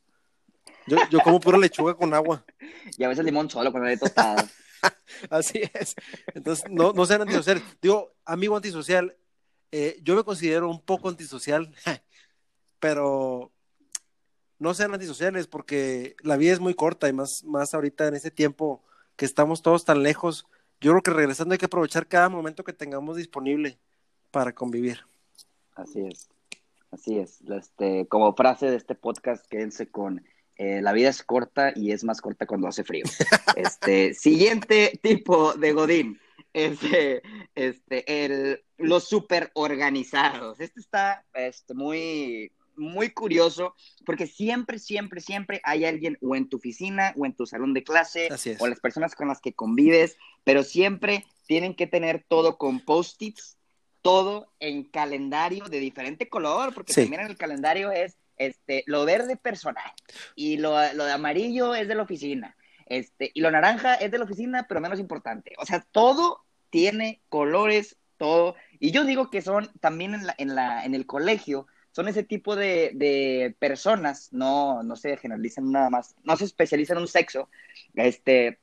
Yo, 0.88 0.98
yo 1.10 1.20
como 1.20 1.40
pura 1.40 1.58
lechuga 1.58 1.94
con 1.94 2.14
agua. 2.14 2.44
Y 2.98 3.04
a 3.04 3.08
veces 3.08 3.24
limón 3.24 3.50
solo 3.50 3.72
cuando 3.72 3.90
hay 3.90 3.98
tostadas. 3.98 4.52
Así 5.30 5.62
es. 5.74 5.96
Entonces, 6.34 6.66
no, 6.70 6.92
no 6.94 7.06
sean 7.06 7.22
antisociales. 7.22 7.64
Digo, 7.82 8.14
amigo 8.26 8.56
antisocial, 8.56 9.16
eh, 9.72 10.00
yo 10.04 10.16
me 10.16 10.24
considero 10.24 10.70
un 10.70 10.82
poco 10.82 11.10
antisocial, 11.10 11.74
pero 12.80 13.52
no 14.60 14.74
sean 14.74 14.94
antisociales 14.94 15.48
porque 15.48 16.16
la 16.22 16.38
vida 16.38 16.54
es 16.54 16.60
muy 16.60 16.74
corta 16.74 17.08
y 17.08 17.14
más, 17.14 17.44
más 17.46 17.74
ahorita 17.74 18.08
en 18.08 18.16
ese 18.16 18.32
tiempo 18.32 18.84
que 19.16 19.26
estamos 19.26 19.62
todos 19.62 19.86
tan 19.86 20.04
lejos. 20.04 20.46
Yo 20.82 20.92
creo 20.92 21.04
que 21.04 21.12
regresando 21.12 21.54
hay 21.54 21.60
que 21.60 21.68
aprovechar 21.68 22.08
cada 22.08 22.30
momento 22.30 22.64
que 22.64 22.74
tengamos 22.74 23.16
disponible 23.18 23.80
para 24.34 24.52
convivir. 24.52 25.00
Así 25.76 26.02
es, 26.02 26.28
así 26.92 27.20
es. 27.20 27.40
Este, 27.42 28.08
como 28.08 28.36
frase 28.36 28.66
de 28.66 28.76
este 28.76 28.96
podcast, 28.96 29.46
quédense 29.48 29.92
con 29.92 30.26
eh, 30.58 30.82
la 30.82 30.92
vida 30.92 31.10
es 31.10 31.24
corta 31.24 31.72
y 31.76 31.92
es 31.92 32.04
más 32.04 32.20
corta 32.20 32.48
cuando 32.48 32.68
hace 32.68 32.84
frío. 32.84 33.06
Este, 33.56 34.16
siguiente 34.16 35.00
tipo 35.04 35.54
de 35.54 35.74
Godín. 35.74 36.20
Este, 36.52 37.22
este, 37.54 38.26
el, 38.26 38.64
los 38.78 39.08
super 39.08 39.52
organizados. 39.54 40.60
Este 40.60 40.80
está 40.80 41.24
este, 41.36 41.76
muy, 41.76 42.52
muy 42.76 43.12
curioso 43.12 43.76
porque 44.04 44.26
siempre, 44.26 44.80
siempre, 44.80 45.22
siempre 45.22 45.62
hay 45.64 45.86
alguien 45.86 46.18
o 46.22 46.36
en 46.36 46.50
tu 46.50 46.58
oficina 46.58 47.14
o 47.16 47.28
en 47.28 47.36
tu 47.36 47.46
salón 47.46 47.76
de 47.76 47.84
clase 47.84 48.30
o 48.60 48.68
las 48.68 48.80
personas 48.80 49.14
con 49.14 49.28
las 49.28 49.42
que 49.42 49.54
convives, 49.54 50.18
pero 50.44 50.64
siempre 50.64 51.24
tienen 51.46 51.76
que 51.76 51.86
tener 51.86 52.26
todo 52.28 52.58
con 52.58 52.80
post-its 52.80 53.58
todo 54.04 54.52
en 54.60 54.84
calendario 54.84 55.66
de 55.66 55.80
diferente 55.80 56.30
color, 56.30 56.74
porque 56.76 56.94
también 56.94 57.22
en 57.22 57.28
el 57.28 57.38
calendario 57.38 57.90
es 57.90 58.18
este, 58.38 58.84
lo 58.86 59.06
verde 59.06 59.38
personal 59.38 59.92
y 60.36 60.58
lo, 60.58 60.78
de 60.78 61.12
amarillo 61.12 61.74
es 61.74 61.88
de 61.88 61.96
la 61.96 62.04
oficina. 62.04 62.56
Este, 62.86 63.32
y 63.34 63.40
lo 63.40 63.50
naranja 63.50 63.96
es 63.96 64.12
de 64.12 64.18
la 64.18 64.26
oficina, 64.26 64.66
pero 64.68 64.82
menos 64.82 65.00
importante. 65.00 65.54
O 65.58 65.66
sea, 65.66 65.86
todo 65.92 66.44
tiene 66.70 67.22
colores, 67.30 67.96
todo. 68.18 68.56
Y 68.80 68.92
yo 68.92 69.06
digo 69.06 69.30
que 69.30 69.42
son 69.42 69.72
también 69.80 70.14
en, 70.14 70.28
la, 70.28 70.36
en, 70.38 70.54
la, 70.54 70.86
en 70.86 70.96
el 70.96 71.06
colegio, 71.06 71.66
son 71.92 72.10
ese 72.10 72.24
tipo 72.24 72.58
de, 72.58 72.92
de, 72.96 73.56
personas, 73.58 74.34
no, 74.34 74.84
no 74.84 74.98
se 74.98 75.16
generalizan 75.16 75.72
nada 75.72 75.90
más, 75.90 76.16
no 76.24 76.36
se 76.36 76.46
especializan 76.46 76.98
en 76.98 77.04
un 77.04 77.08
sexo, 77.08 77.50
este, 77.94 78.60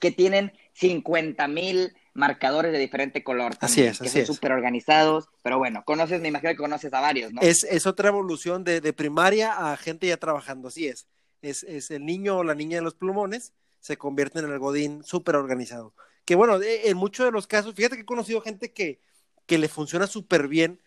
que 0.00 0.10
tienen 0.10 0.52
50 0.72 1.46
mil 1.48 1.94
marcadores 2.14 2.72
de 2.72 2.78
diferente 2.78 3.22
color. 3.22 3.56
así 3.60 3.82
es, 3.82 3.98
que 3.98 4.08
son 4.08 4.26
súper 4.26 4.52
organizados, 4.52 5.28
pero 5.42 5.58
bueno, 5.58 5.84
conoces, 5.84 6.20
me 6.20 6.28
imagino 6.28 6.50
que 6.50 6.56
conoces 6.56 6.92
a 6.92 7.00
varios, 7.00 7.32
¿no? 7.32 7.40
Es, 7.40 7.64
es 7.64 7.86
otra 7.86 8.08
evolución 8.08 8.64
de, 8.64 8.80
de, 8.80 8.92
primaria 8.92 9.72
a 9.72 9.76
gente 9.76 10.06
ya 10.06 10.16
trabajando, 10.16 10.68
así 10.68 10.86
es. 10.86 11.06
es. 11.42 11.62
Es 11.64 11.90
el 11.90 12.04
niño 12.04 12.38
o 12.38 12.44
la 12.44 12.54
niña 12.54 12.76
de 12.76 12.82
los 12.82 12.94
plumones 12.94 13.52
se 13.80 13.96
convierte 13.96 14.40
en 14.40 14.46
el 14.46 14.58
godín 14.58 15.02
súper 15.04 15.36
organizado. 15.36 15.94
Que 16.24 16.34
bueno, 16.34 16.60
en 16.62 16.96
muchos 16.96 17.26
de 17.26 17.32
los 17.32 17.46
casos, 17.46 17.74
fíjate 17.74 17.96
que 17.96 18.02
he 18.02 18.06
conocido 18.06 18.40
gente 18.40 18.72
que, 18.72 19.00
que 19.46 19.58
le 19.58 19.68
funciona 19.68 20.06
súper 20.06 20.48
bien 20.48 20.80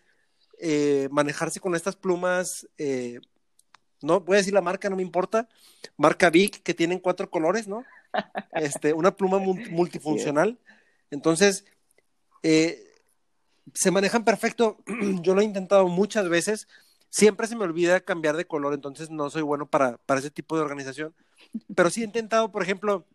eh, 0.60 1.08
manejarse 1.10 1.58
con 1.58 1.74
estas 1.74 1.96
plumas 1.96 2.68
eh, 2.78 3.18
no 4.04 4.20
voy 4.20 4.34
a 4.34 4.38
decir 4.38 4.54
la 4.54 4.60
marca, 4.60 4.90
no 4.90 4.96
me 4.96 5.02
importa, 5.02 5.48
marca 5.96 6.30
Vic, 6.30 6.62
que 6.62 6.74
tienen 6.74 6.98
cuatro 6.98 7.30
colores, 7.30 7.66
¿no? 7.66 7.84
Este, 8.52 8.92
una 8.92 9.16
pluma 9.16 9.38
multifuncional. 9.38 10.56
Entonces, 11.14 11.64
eh, 12.42 12.84
se 13.72 13.90
manejan 13.90 14.24
perfecto. 14.24 14.78
Yo 15.22 15.34
lo 15.34 15.40
he 15.40 15.44
intentado 15.44 15.88
muchas 15.88 16.28
veces. 16.28 16.68
Siempre 17.08 17.46
se 17.46 17.56
me 17.56 17.64
olvida 17.64 18.00
cambiar 18.00 18.36
de 18.36 18.46
color, 18.46 18.74
entonces 18.74 19.08
no 19.08 19.30
soy 19.30 19.42
bueno 19.42 19.66
para, 19.66 19.98
para 19.98 20.20
ese 20.20 20.30
tipo 20.30 20.56
de 20.56 20.62
organización. 20.62 21.14
Pero 21.74 21.88
sí 21.88 22.02
he 22.02 22.04
intentado, 22.04 22.50
por 22.50 22.62
ejemplo, 22.62 23.06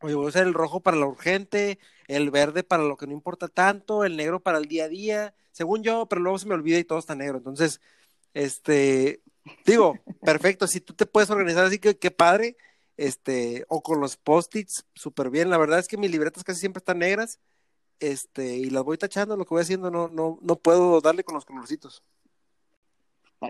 voy 0.00 0.12
a 0.12 0.18
usar 0.18 0.46
el 0.46 0.54
rojo 0.54 0.80
para 0.80 0.98
lo 0.98 1.08
urgente, 1.08 1.78
el 2.06 2.30
verde 2.30 2.62
para 2.62 2.82
lo 2.82 2.96
que 2.96 3.06
no 3.06 3.14
importa 3.14 3.48
tanto, 3.48 4.04
el 4.04 4.16
negro 4.16 4.40
para 4.40 4.58
el 4.58 4.66
día 4.66 4.84
a 4.84 4.88
día, 4.88 5.34
según 5.52 5.82
yo, 5.82 6.06
pero 6.06 6.20
luego 6.20 6.38
se 6.38 6.46
me 6.46 6.54
olvida 6.54 6.78
y 6.78 6.84
todo 6.84 6.98
está 6.98 7.14
negro. 7.14 7.38
Entonces, 7.38 7.80
este, 8.34 9.22
digo, 9.64 9.98
perfecto, 10.22 10.66
si 10.66 10.80
tú 10.80 10.92
te 10.94 11.06
puedes 11.06 11.30
organizar 11.30 11.64
así, 11.64 11.78
que 11.78 11.96
qué 11.98 12.10
padre, 12.10 12.56
este, 13.00 13.64
o 13.68 13.82
con 13.82 13.98
los 13.98 14.18
post-its, 14.18 14.84
súper 14.94 15.30
bien. 15.30 15.48
La 15.48 15.56
verdad 15.56 15.78
es 15.78 15.88
que 15.88 15.96
mis 15.96 16.10
libretas 16.10 16.44
casi 16.44 16.60
siempre 16.60 16.80
están 16.80 16.98
negras, 16.98 17.40
este, 17.98 18.58
y 18.58 18.68
las 18.68 18.84
voy 18.84 18.98
tachando, 18.98 19.38
lo 19.38 19.46
que 19.46 19.54
voy 19.54 19.62
haciendo, 19.62 19.90
no, 19.90 20.08
no, 20.08 20.38
no 20.42 20.56
puedo 20.56 21.00
darle 21.00 21.24
con 21.24 21.34
los 21.34 21.46
colorcitos. 21.46 22.02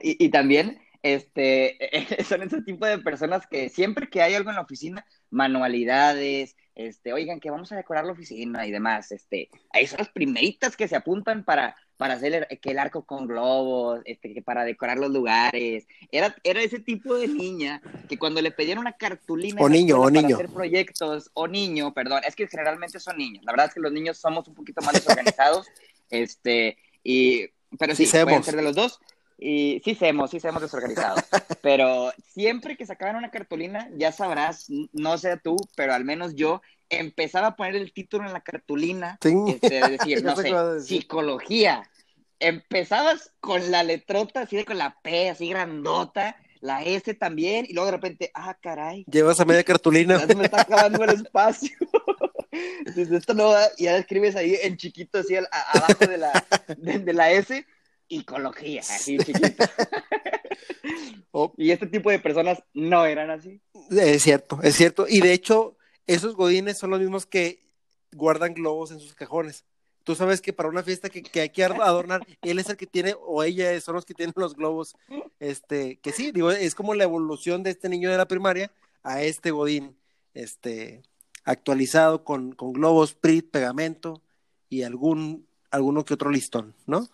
Y, 0.02 0.24
y 0.24 0.28
también, 0.28 0.80
este, 1.02 1.78
son 2.28 2.42
ese 2.42 2.62
tipo 2.62 2.86
de 2.86 2.98
personas 2.98 3.46
que 3.46 3.68
siempre 3.68 4.08
que 4.08 4.22
hay 4.22 4.34
algo 4.34 4.50
en 4.50 4.56
la 4.56 4.62
oficina, 4.62 5.04
manualidades, 5.30 6.56
este, 6.74 7.12
oigan, 7.12 7.40
que 7.40 7.50
vamos 7.50 7.72
a 7.72 7.76
decorar 7.76 8.04
la 8.04 8.12
oficina 8.12 8.66
y 8.66 8.70
demás, 8.70 9.12
este, 9.12 9.50
ahí 9.72 9.86
son 9.86 9.98
las 9.98 10.08
primeritas 10.08 10.76
que 10.76 10.88
se 10.88 10.96
apuntan 10.96 11.44
para, 11.44 11.76
para 11.96 12.14
hacer 12.14 12.46
el, 12.48 12.58
que 12.60 12.70
el 12.70 12.78
arco 12.78 13.04
con 13.04 13.26
globos, 13.26 14.00
este, 14.04 14.32
que 14.32 14.42
para 14.42 14.64
decorar 14.64 14.98
los 14.98 15.10
lugares. 15.10 15.86
Era, 16.10 16.34
era 16.42 16.62
ese 16.62 16.80
tipo 16.80 17.14
de 17.14 17.28
niña 17.28 17.82
que 18.08 18.18
cuando 18.18 18.40
le 18.40 18.50
pedían 18.50 18.78
una 18.78 18.92
cartulina 18.92 19.60
o 19.60 19.68
niño, 19.68 20.00
o 20.00 20.04
para 20.04 20.22
niño. 20.22 20.36
hacer 20.36 20.48
proyectos, 20.48 21.30
o 21.34 21.46
niño, 21.46 21.92
perdón, 21.92 22.22
es 22.26 22.34
que 22.34 22.48
generalmente 22.48 23.00
son 23.00 23.18
niños. 23.18 23.44
La 23.44 23.52
verdad 23.52 23.66
es 23.66 23.74
que 23.74 23.80
los 23.80 23.92
niños 23.92 24.18
somos 24.18 24.48
un 24.48 24.54
poquito 24.54 24.80
más 24.82 24.94
desorganizados, 24.94 25.66
este, 26.10 26.78
y, 27.04 27.48
pero 27.78 27.94
sí, 27.94 28.06
Sí, 28.06 28.18
pueden 28.22 28.42
ser 28.42 28.56
de 28.56 28.62
los 28.62 28.74
dos. 28.74 29.00
Y 29.42 29.80
sí 29.84 29.94
somos, 29.94 30.30
sí 30.30 30.38
somos 30.38 30.60
desorganizados. 30.60 31.20
Pero 31.62 32.12
siempre 32.28 32.76
que 32.76 32.84
sacaban 32.84 33.16
una 33.16 33.30
cartulina, 33.30 33.88
ya 33.96 34.12
sabrás, 34.12 34.66
no 34.92 35.16
sé 35.16 35.38
tú, 35.38 35.56
pero 35.76 35.94
al 35.94 36.04
menos 36.04 36.34
yo 36.34 36.60
empezaba 36.90 37.46
a 37.48 37.56
poner 37.56 37.74
el 37.76 37.92
título 37.92 38.26
en 38.26 38.32
la 38.34 38.40
cartulina, 38.42 39.18
Sí. 39.22 39.34
este, 39.48 39.80
de 39.80 39.88
decir, 39.96 40.22
no 40.24 40.36
sé 40.36 40.42
decir. 40.52 40.82
psicología. 41.02 41.88
Empezabas 42.38 43.32
con 43.40 43.70
la 43.70 43.82
letrota, 43.82 44.40
así 44.42 44.56
de 44.56 44.64
con 44.64 44.78
la 44.78 44.96
P, 45.02 45.28
así 45.30 45.48
grandota, 45.48 46.36
la 46.60 46.82
S 46.82 47.14
también, 47.14 47.66
y 47.68 47.72
luego 47.74 47.86
de 47.86 47.92
repente, 47.96 48.30
ah, 48.34 48.56
caray, 48.60 49.04
Llevas 49.10 49.40
a 49.40 49.44
media 49.44 49.62
cartulina. 49.64 50.18
ya 50.18 50.26
se 50.26 50.34
me 50.34 50.44
está 50.44 50.62
acabando 50.62 51.04
el 51.04 51.10
espacio. 51.10 51.76
Dices, 52.86 53.10
esto 53.12 53.34
no 53.34 53.48
va, 53.48 53.62
y 53.78 53.84
ya 53.84 53.96
escribes 53.96 54.36
ahí 54.36 54.56
en 54.62 54.76
chiquito, 54.76 55.18
así 55.18 55.36
al- 55.36 55.48
a- 55.52 55.78
abajo 55.78 56.06
de 56.06 56.18
la, 56.18 56.44
de, 56.76 56.98
de 56.98 57.12
la 57.12 57.30
S, 57.30 57.64
ecología, 58.10 58.80
así 58.80 59.18
chiquito. 59.18 59.64
Oh. 61.32 61.52
Y 61.56 61.70
este 61.70 61.86
tipo 61.86 62.10
de 62.10 62.18
personas 62.18 62.60
no 62.74 63.06
eran 63.06 63.30
así. 63.30 63.60
Es 63.90 64.24
cierto, 64.24 64.58
es 64.62 64.74
cierto. 64.74 65.06
Y 65.08 65.20
de 65.20 65.32
hecho, 65.32 65.76
esos 66.08 66.34
godines 66.34 66.76
son 66.76 66.90
los 66.90 66.98
mismos 66.98 67.24
que 67.24 67.60
guardan 68.12 68.52
globos 68.52 68.90
en 68.90 68.98
sus 68.98 69.14
cajones. 69.14 69.64
Tú 70.02 70.16
sabes 70.16 70.40
que 70.40 70.52
para 70.52 70.68
una 70.68 70.82
fiesta 70.82 71.08
que, 71.08 71.22
que 71.22 71.42
hay 71.42 71.50
que 71.50 71.62
adornar, 71.62 72.26
él 72.42 72.58
es 72.58 72.68
el 72.68 72.76
que 72.76 72.86
tiene, 72.86 73.14
o 73.20 73.44
ella 73.44 73.80
son 73.80 73.94
los 73.94 74.04
que 74.04 74.14
tienen 74.14 74.32
los 74.36 74.56
globos. 74.56 74.96
Este, 75.38 76.00
que 76.00 76.10
sí, 76.10 76.32
digo, 76.32 76.50
es 76.50 76.74
como 76.74 76.94
la 76.94 77.04
evolución 77.04 77.62
de 77.62 77.70
este 77.70 77.88
niño 77.88 78.10
de 78.10 78.16
la 78.16 78.26
primaria 78.26 78.72
a 79.02 79.22
este 79.22 79.52
godín, 79.52 79.96
este, 80.34 81.02
actualizado 81.44 82.24
con, 82.24 82.52
con 82.52 82.72
globos, 82.72 83.14
PRIT, 83.14 83.50
pegamento 83.50 84.22
y 84.68 84.82
algún, 84.82 85.46
alguno 85.70 86.04
que 86.04 86.14
otro 86.14 86.30
listón, 86.30 86.74
¿no? 86.86 87.08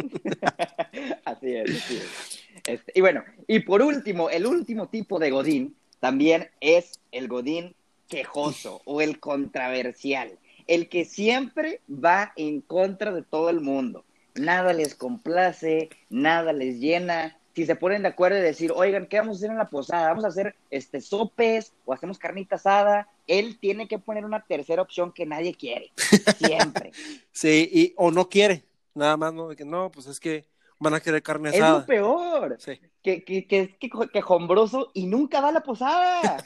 así 1.24 1.54
es, 1.54 1.70
así 1.70 1.96
es. 1.96 2.40
Este, 2.66 2.92
y 2.94 3.00
bueno, 3.00 3.24
y 3.46 3.60
por 3.60 3.82
último, 3.82 4.30
el 4.30 4.46
último 4.46 4.88
tipo 4.88 5.18
de 5.18 5.30
Godín 5.30 5.76
también 6.00 6.50
es 6.60 7.00
el 7.12 7.28
Godín 7.28 7.74
quejoso 8.08 8.82
o 8.84 9.00
el 9.00 9.20
controversial, 9.20 10.38
el 10.66 10.88
que 10.88 11.04
siempre 11.04 11.80
va 11.88 12.32
en 12.36 12.60
contra 12.60 13.12
de 13.12 13.22
todo 13.22 13.48
el 13.48 13.60
mundo. 13.60 14.04
Nada 14.34 14.72
les 14.72 14.94
complace, 14.94 15.90
nada 16.08 16.52
les 16.52 16.80
llena. 16.80 17.36
Si 17.54 17.66
se 17.66 17.76
ponen 17.76 18.02
de 18.02 18.08
acuerdo 18.08 18.38
y 18.38 18.42
decir, 18.42 18.72
oigan, 18.74 19.06
¿qué 19.06 19.18
vamos 19.18 19.36
a 19.36 19.38
hacer 19.38 19.50
en 19.50 19.58
la 19.58 19.68
posada? 19.68 20.08
¿Vamos 20.08 20.24
a 20.24 20.28
hacer 20.28 20.54
este, 20.70 21.00
sopes 21.00 21.72
o 21.84 21.92
hacemos 21.92 22.18
carnita 22.18 22.56
asada? 22.56 23.08
Él 23.26 23.58
tiene 23.60 23.88
que 23.88 23.98
poner 23.98 24.24
una 24.24 24.44
tercera 24.44 24.82
opción 24.82 25.12
que 25.12 25.26
nadie 25.26 25.54
quiere, 25.54 25.92
siempre. 26.38 26.92
Sí, 27.32 27.70
y, 27.72 27.94
o 27.96 28.10
no 28.10 28.28
quiere, 28.28 28.64
nada 29.00 29.16
más, 29.16 29.32
¿no? 29.32 29.48
De 29.48 29.56
que 29.56 29.64
no, 29.64 29.90
pues 29.90 30.06
es 30.06 30.20
que 30.20 30.46
van 30.78 30.94
a 30.94 31.00
querer 31.00 31.22
carne 31.22 31.48
Es 31.50 31.56
asada. 31.56 31.80
lo 31.80 31.86
peor. 31.86 32.56
Sí. 32.58 32.78
que, 33.02 33.24
que, 33.24 33.46
que 33.46 33.60
es 33.60 33.76
que, 33.78 33.90
quejombroso 34.12 34.90
y 34.94 35.06
nunca 35.06 35.40
va 35.40 35.48
a 35.48 35.52
la 35.52 35.62
posada. 35.62 36.36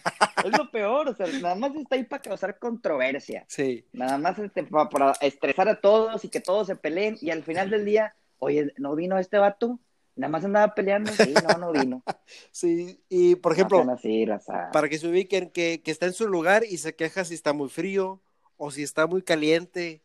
es 0.45 0.59
lo 0.59 0.71
peor, 0.71 1.09
o 1.09 1.15
sea, 1.15 1.27
nada 1.41 1.55
más 1.57 1.75
está 1.75 1.97
ahí 1.97 2.05
para 2.05 2.23
causar 2.23 2.59
controversia. 2.59 3.45
Sí, 3.49 3.87
Nada 3.93 4.19
más 4.19 4.39
este, 4.39 4.65
para, 4.65 4.89
para 4.89 5.13
estresar 5.21 5.69
a 5.69 5.81
todos 5.81 6.25
y 6.25 6.29
que 6.29 6.41
todos 6.41 6.67
se 6.67 6.77
peleen 6.77 7.19
y 7.21 7.31
al 7.31 7.43
final 7.43 7.71
del 7.71 7.85
día, 7.85 8.15
oye, 8.39 8.73
¿no 8.79 8.95
vino 8.95 9.19
este 9.19 9.39
vato? 9.39 9.79
Nada 10.17 10.31
más 10.31 10.45
andaba 10.45 10.75
peleando. 10.75 11.11
Sí, 11.13 11.35
no, 11.49 11.59
no 11.59 11.73
vino. 11.73 12.03
sí, 12.53 13.03
y 13.09 13.35
por 13.35 13.53
ejemplo, 13.53 13.85
No 13.85 13.93
así, 13.93 14.27
para 14.73 14.89
que 14.89 14.99
se 14.99 15.09
ubiquen, 15.09 15.51
que, 15.51 15.83
que 15.83 15.91
está 15.91 16.07
en 16.07 16.13
su 16.13 16.29
lugar 16.29 16.63
y 16.65 16.79
se 16.79 16.95
queja 16.95 17.25
si 17.25 17.35
está 17.35 17.53
muy 17.53 17.69
frío, 17.69 18.23
o 18.57 18.71
si 18.71 18.85
está 18.85 19.09
muy 19.09 19.23
caliente, 19.23 20.04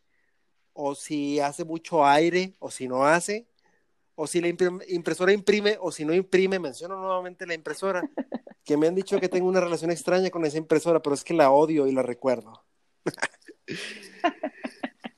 o 0.72 0.94
si 0.94 1.40
hace 1.40 1.64
mucho 1.64 2.04
aire, 2.06 2.54
o 2.58 2.70
si 2.70 2.88
no 2.88 3.04
hace, 3.06 3.46
o 4.14 4.26
si 4.26 4.40
la 4.40 4.48
impresora 4.88 5.32
imprime, 5.32 5.76
o 5.80 5.90
si 5.92 6.04
no 6.04 6.12
imprime, 6.14 6.58
menciono 6.58 6.96
nuevamente 7.00 7.46
la 7.46 7.54
impresora, 7.54 8.02
que 8.64 8.76
me 8.76 8.86
han 8.86 8.94
dicho 8.94 9.18
que 9.20 9.28
tengo 9.28 9.48
una 9.48 9.60
relación 9.60 9.90
extraña 9.90 10.30
con 10.30 10.44
esa 10.44 10.58
impresora, 10.58 11.00
pero 11.00 11.14
es 11.14 11.24
que 11.24 11.34
la 11.34 11.50
odio 11.50 11.86
y 11.86 11.92
la 11.92 12.02
recuerdo. 12.02 12.64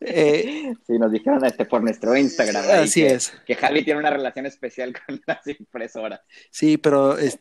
Eh, 0.05 0.75
Sí, 0.87 0.99
nos 0.99 1.13
dijeron 1.13 1.45
este 1.45 1.65
por 1.65 1.83
nuestro 1.83 2.17
Instagram. 2.17 2.65
así 2.83 3.03
que, 3.03 3.15
es. 3.15 3.33
Que 3.47 3.55
Javi 3.55 3.85
tiene 3.85 4.01
una 4.01 4.11
relación 4.11 4.47
especial 4.47 4.93
con 5.07 5.21
las 5.27 5.47
impresoras. 5.47 6.21
Sí, 6.51 6.77
pero 6.77 7.17
es- 7.19 7.39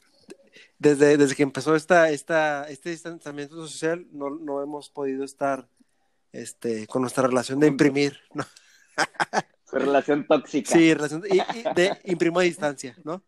desde, 0.77 1.17
desde 1.17 1.35
que 1.35 1.43
empezó 1.43 1.75
esta, 1.75 2.09
esta, 2.11 2.67
este 2.69 2.89
distanciamiento 2.91 3.55
social, 3.67 4.07
no, 4.11 4.29
no 4.29 4.61
hemos 4.63 4.89
podido 4.89 5.23
estar 5.23 5.67
este, 6.31 6.87
con 6.87 7.01
nuestra 7.01 7.27
relación 7.27 7.59
de 7.59 7.67
imprimir. 7.67 8.17
¿no? 8.33 8.45
Su 9.69 9.75
relación 9.77 10.25
tóxica. 10.27 10.71
Sí, 10.71 10.93
relación 10.93 11.23
y, 11.29 11.37
y 11.39 11.63
de 11.75 11.97
imprimo 12.05 12.39
a 12.39 12.43
distancia, 12.43 12.95
¿no? 13.03 13.23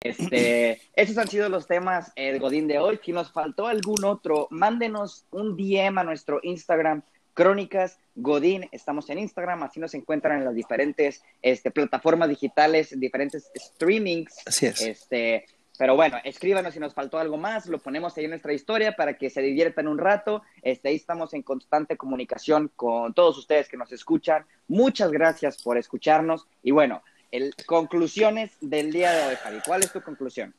Este, 0.00 0.80
esos 0.94 1.18
han 1.18 1.28
sido 1.28 1.48
los 1.48 1.66
temas 1.66 2.12
eh, 2.14 2.32
de 2.32 2.38
Godín 2.38 2.68
de 2.68 2.78
hoy. 2.78 3.00
Si 3.04 3.12
nos 3.12 3.32
faltó 3.32 3.66
algún 3.66 4.04
otro, 4.04 4.46
mándenos 4.50 5.26
un 5.30 5.56
DM 5.56 5.98
a 5.98 6.04
nuestro 6.04 6.40
Instagram, 6.42 7.02
Crónicas 7.34 7.98
Godín. 8.14 8.68
Estamos 8.72 9.10
en 9.10 9.18
Instagram, 9.18 9.64
así 9.64 9.80
nos 9.80 9.94
encuentran 9.94 10.38
en 10.38 10.44
las 10.44 10.54
diferentes 10.54 11.22
este, 11.42 11.70
plataformas 11.70 12.28
digitales, 12.28 12.98
diferentes 12.98 13.50
streamings. 13.56 14.36
Así 14.46 14.66
es. 14.66 14.80
Este, 14.82 15.46
pero 15.78 15.94
bueno, 15.94 16.16
escríbanos 16.24 16.74
si 16.74 16.80
nos 16.80 16.92
faltó 16.92 17.18
algo 17.18 17.36
más, 17.36 17.66
lo 17.66 17.78
ponemos 17.78 18.16
ahí 18.16 18.24
en 18.24 18.30
nuestra 18.30 18.52
historia 18.52 18.96
para 18.96 19.16
que 19.16 19.30
se 19.30 19.40
diviertan 19.40 19.86
un 19.86 19.96
rato. 19.96 20.42
Este, 20.60 20.88
ahí 20.88 20.96
estamos 20.96 21.32
en 21.34 21.42
constante 21.44 21.96
comunicación 21.96 22.72
con 22.74 23.14
todos 23.14 23.38
ustedes 23.38 23.68
que 23.68 23.76
nos 23.76 23.92
escuchan. 23.92 24.44
Muchas 24.66 25.12
gracias 25.12 25.62
por 25.62 25.78
escucharnos. 25.78 26.48
Y 26.64 26.72
bueno, 26.72 27.02
el, 27.30 27.54
conclusiones 27.64 28.50
del 28.60 28.90
día 28.90 29.12
de 29.12 29.28
hoy, 29.28 29.36
Javi. 29.36 29.58
¿Cuál 29.64 29.84
es 29.84 29.92
tu 29.92 30.02
conclusión? 30.02 30.52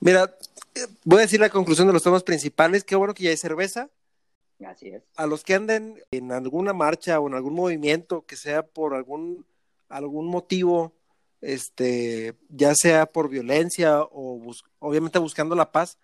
Mira, 0.00 0.34
eh, 0.74 0.86
voy 1.04 1.18
a 1.18 1.22
decir 1.22 1.38
la 1.38 1.50
conclusión 1.50 1.86
de 1.86 1.92
los 1.92 2.02
temas 2.02 2.24
principales. 2.24 2.82
Qué 2.82 2.96
bueno 2.96 3.14
que 3.14 3.22
ya 3.22 3.30
hay 3.30 3.36
cerveza. 3.36 3.88
Así 4.66 4.88
es. 4.88 5.04
A 5.14 5.28
los 5.28 5.44
que 5.44 5.54
anden 5.54 6.02
en 6.10 6.32
alguna 6.32 6.72
marcha 6.72 7.20
o 7.20 7.28
en 7.28 7.34
algún 7.34 7.54
movimiento 7.54 8.26
que 8.26 8.34
sea 8.34 8.64
por 8.64 8.94
algún, 8.94 9.46
algún 9.88 10.26
motivo, 10.26 10.92
este, 11.40 12.36
ya 12.48 12.74
sea 12.74 13.06
por 13.06 13.28
violencia 13.28 14.02
o 14.02 14.52
obviamente 14.78 15.18
buscando 15.18 15.54
la 15.54 15.72
paz, 15.72 15.98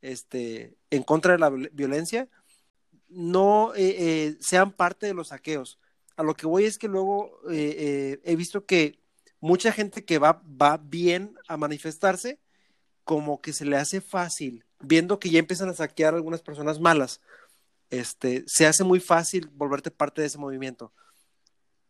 este, 0.00 0.76
en 0.90 1.02
contra 1.02 1.32
de 1.32 1.38
la 1.38 1.50
viol- 1.50 1.70
violencia, 1.72 2.28
no 3.08 3.74
eh, 3.74 3.96
eh, 3.98 4.36
sean 4.40 4.72
parte 4.72 5.06
de 5.06 5.14
los 5.14 5.28
saqueos. 5.28 5.78
A 6.16 6.22
lo 6.22 6.34
que 6.34 6.46
voy 6.46 6.64
es 6.64 6.78
que 6.78 6.88
luego 6.88 7.40
eh, 7.50 8.20
he 8.24 8.36
visto 8.36 8.64
que 8.64 8.98
mucha 9.40 9.72
gente 9.72 10.04
que 10.04 10.18
va, 10.18 10.42
va 10.44 10.76
bien 10.76 11.36
a 11.48 11.56
manifestarse, 11.56 12.38
como 13.04 13.40
que 13.40 13.52
se 13.52 13.64
le 13.64 13.76
hace 13.76 14.00
fácil, 14.00 14.64
viendo 14.80 15.18
que 15.18 15.30
ya 15.30 15.38
empiezan 15.38 15.68
a 15.68 15.74
saquear 15.74 16.14
algunas 16.14 16.40
personas 16.40 16.80
malas, 16.80 17.20
este, 17.90 18.44
se 18.46 18.66
hace 18.66 18.82
muy 18.84 19.00
fácil 19.00 19.50
volverte 19.52 19.90
parte 19.90 20.22
de 20.22 20.28
ese 20.28 20.38
movimiento. 20.38 20.92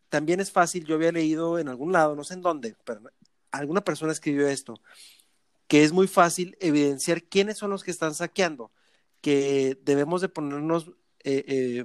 También 0.08 0.40
es 0.40 0.50
fácil, 0.50 0.84
yo 0.84 0.94
había 0.94 1.12
leído 1.12 1.58
en 1.58 1.68
algún 1.68 1.92
lado, 1.92 2.14
no 2.14 2.24
sé 2.24 2.34
en 2.34 2.42
dónde, 2.42 2.76
pero 2.84 3.00
alguna 3.50 3.82
persona 3.82 4.12
escribió 4.12 4.48
esto, 4.48 4.80
que 5.66 5.84
es 5.84 5.92
muy 5.92 6.06
fácil 6.06 6.56
evidenciar 6.60 7.22
quiénes 7.22 7.58
son 7.58 7.70
los 7.70 7.84
que 7.84 7.90
están 7.90 8.14
saqueando, 8.14 8.70
que 9.20 9.78
debemos 9.82 10.20
de 10.20 10.28
ponernos 10.28 10.88
eh, 11.24 11.44
eh, 11.46 11.84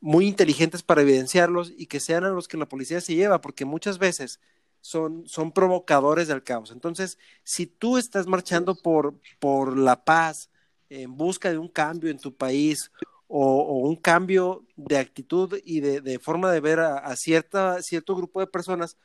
muy 0.00 0.26
inteligentes 0.26 0.82
para 0.82 1.02
evidenciarlos 1.02 1.72
y 1.76 1.86
que 1.86 2.00
sean 2.00 2.24
a 2.24 2.30
los 2.30 2.48
que 2.48 2.56
la 2.56 2.68
policía 2.68 3.00
se 3.00 3.14
lleva, 3.14 3.40
porque 3.40 3.64
muchas 3.64 3.98
veces 3.98 4.40
son, 4.80 5.26
son 5.26 5.52
provocadores 5.52 6.28
del 6.28 6.42
caos. 6.42 6.70
Entonces, 6.70 7.18
si 7.44 7.66
tú 7.66 7.98
estás 7.98 8.26
marchando 8.26 8.74
por, 8.74 9.14
por 9.38 9.78
la 9.78 10.04
paz, 10.04 10.50
en 10.90 11.16
busca 11.16 11.50
de 11.50 11.58
un 11.58 11.68
cambio 11.68 12.10
en 12.10 12.18
tu 12.18 12.34
país 12.34 12.90
o, 13.34 13.78
un 13.78 13.96
cambio 13.96 14.66
de 14.76 14.98
actitud 14.98 15.58
y 15.64 15.80
de, 15.80 16.18
forma 16.18 16.52
de 16.52 16.60
ver 16.60 16.80
a, 16.80 17.16
cierta, 17.16 17.80
cierto 17.82 18.14
grupo 18.14 18.40
de 18.40 18.46
personas, 18.46 18.98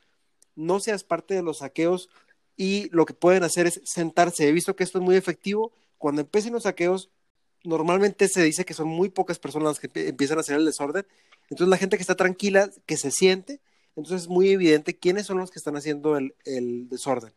no 0.54 0.80
seas 0.80 1.02
parte 1.02 1.32
de 1.32 1.42
los 1.42 1.58
saqueos 1.58 2.10
y 2.54 2.90
lo 2.90 3.06
que 3.06 3.14
pueden 3.14 3.42
hacer 3.42 3.66
es 3.66 3.80
sentarse. 3.84 4.46
He 4.46 4.52
visto 4.52 4.76
que 4.76 4.84
esto 4.84 4.98
es 4.98 5.04
muy 5.04 5.16
efectivo. 5.16 5.72
Cuando 5.96 6.20
empiecen 6.20 6.52
los 6.52 6.64
saqueos, 6.64 7.10
normalmente 7.64 8.28
se 8.28 8.42
dice 8.42 8.66
que 8.66 8.74
son 8.74 8.88
muy 8.88 9.08
pocas 9.08 9.38
personas 9.38 9.68
las 9.68 9.80
que 9.80 10.08
empiezan 10.08 10.36
a 10.36 10.42
hacer 10.42 10.56
el 10.56 10.66
desorden. 10.66 11.06
Entonces 11.48 11.68
la 11.68 11.78
gente 11.78 11.96
que 11.96 12.02
está 12.02 12.14
tranquila, 12.14 12.70
que 12.84 12.98
se 12.98 13.10
siente, 13.10 13.62
entonces 13.96 14.22
es 14.22 14.28
muy 14.28 14.50
evidente 14.50 14.98
quiénes 14.98 15.24
son 15.24 15.38
los 15.38 15.50
que 15.50 15.58
están 15.58 15.76
haciendo 15.76 16.18
el, 16.18 16.34
desorden. 16.90 17.32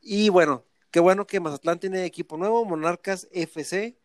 Y 0.00 0.28
bueno, 0.28 0.64
qué 0.92 1.00
bueno 1.00 1.26
que 1.26 1.40
Mazatlán 1.40 1.80
tiene 1.80 2.04
equipo 2.04 2.36
nuevo, 2.36 2.64
Monarcas 2.64 3.26
FC. 3.32 3.98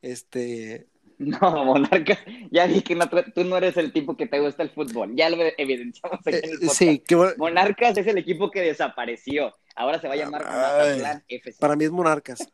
Este. 0.00 0.89
No, 1.40 1.64
Monarcas, 1.66 2.18
ya 2.50 2.66
dije 2.66 2.82
que 2.82 2.96
tú 3.34 3.44
no 3.44 3.58
eres 3.58 3.76
el 3.76 3.92
tipo 3.92 4.16
que 4.16 4.26
te 4.26 4.40
gusta 4.40 4.62
el 4.62 4.70
fútbol, 4.70 5.14
ya 5.14 5.28
lo 5.28 5.36
evidenciamos 5.58 6.18
aquí 6.26 6.36
en 6.36 6.50
el 6.50 6.62
eh, 6.62 6.68
Sí, 6.72 7.02
Monarcas 7.36 7.98
es 7.98 8.06
el 8.06 8.16
equipo 8.16 8.50
que 8.50 8.62
desapareció, 8.62 9.54
ahora 9.76 10.00
se 10.00 10.08
va 10.08 10.14
a 10.14 10.16
llamar 10.16 10.42
Mazatlán 10.42 11.22
FC. 11.28 11.60
Para 11.60 11.76
mí 11.76 11.84
es 11.84 11.90
Monarcas. 11.90 12.48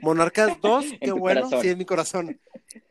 Monarcas 0.00 0.56
2, 0.62 0.84
qué 1.00 1.10
bueno, 1.10 1.48
sí, 1.60 1.68
en 1.68 1.78
mi 1.78 1.84
corazón. 1.84 2.40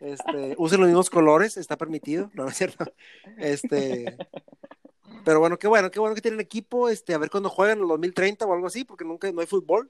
Este, 0.02 0.56
usen 0.58 0.82
los 0.82 0.90
mismos 0.90 1.10
colores, 1.10 1.56
está 1.56 1.78
permitido, 1.78 2.30
no, 2.34 2.50
es 2.50 2.58
cierto. 2.58 2.84
Este, 3.38 4.18
pero 5.24 5.40
bueno, 5.40 5.58
qué 5.58 5.68
bueno, 5.70 5.92
qué 5.92 6.02
bueno 6.02 6.14
que 6.14 6.22
tienen 6.22 6.42
equipo, 6.42 6.90
este, 6.90 7.14
a 7.14 7.20
ver 7.20 7.30
cuándo 7.30 7.50
juegan 7.50 7.78
en 7.78 7.84
el 7.84 7.88
2030 7.90 8.46
o 8.46 8.54
algo 8.54 8.68
así, 8.68 8.84
porque 8.84 9.06
nunca 9.06 9.32
no 9.32 9.40
hay 9.40 9.48
fútbol. 9.48 9.90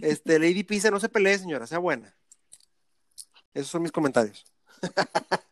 Este, 0.00 0.38
Lady 0.38 0.62
Pisa, 0.62 0.90
no 0.90 0.98
se 0.98 1.10
pelee, 1.10 1.38
señora, 1.38 1.66
sea 1.66 1.78
buena. 1.78 2.16
Esos 3.54 3.68
son 3.68 3.82
mis 3.82 3.92
comentarios. 3.92 4.44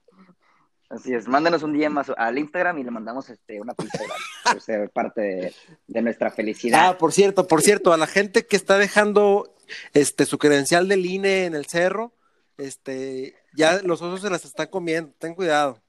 Así 0.89 1.13
es, 1.13 1.29
mándenos 1.29 1.63
un 1.63 1.75
día 1.75 1.91
más 1.91 2.11
al 2.17 2.39
Instagram 2.39 2.79
y 2.79 2.85
le 2.85 2.91
mandamos 2.91 3.29
este, 3.29 3.61
una 3.61 3.75
pizza 3.75 3.99
por 4.43 4.61
ser 4.63 4.89
parte 4.89 5.55
de, 5.87 6.03
nuestra 6.03 6.31
felicidad. 6.31 6.81
Ah, 6.83 6.99
por 6.99 7.13
cierto, 7.13 7.47
por 7.47 7.61
cierto, 7.61 7.93
a 7.93 7.99
la 7.99 8.07
gente 8.07 8.47
que 8.47 8.57
está 8.57 8.79
dejando 8.79 9.55
este 9.93 10.25
su 10.25 10.39
credencial 10.39 10.89
del 10.89 11.05
INE 11.05 11.45
en 11.45 11.55
el 11.55 11.67
cerro, 11.67 12.15
este, 12.57 13.37
ya 13.55 13.83
los 13.83 14.01
osos 14.01 14.23
se 14.23 14.31
las 14.31 14.47
están 14.47 14.69
comiendo, 14.69 15.13
ten 15.19 15.35
cuidado. 15.35 15.83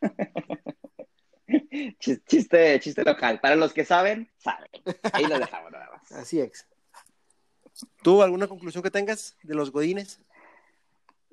chiste, 1.98 2.78
chiste 2.78 3.02
local. 3.02 3.40
Para 3.40 3.56
los 3.56 3.72
que 3.72 3.84
saben, 3.84 4.30
saben. 4.38 4.70
Ahí 5.12 5.26
lo 5.26 5.36
dejamos 5.36 5.72
nada 5.72 5.90
más. 5.90 6.12
Así 6.12 6.40
es. 6.40 6.66
¿Tú 8.02 8.22
alguna 8.22 8.46
conclusión 8.46 8.84
que 8.84 8.90
tengas 8.92 9.36
de 9.42 9.54
los 9.54 9.72
godines? 9.72 10.20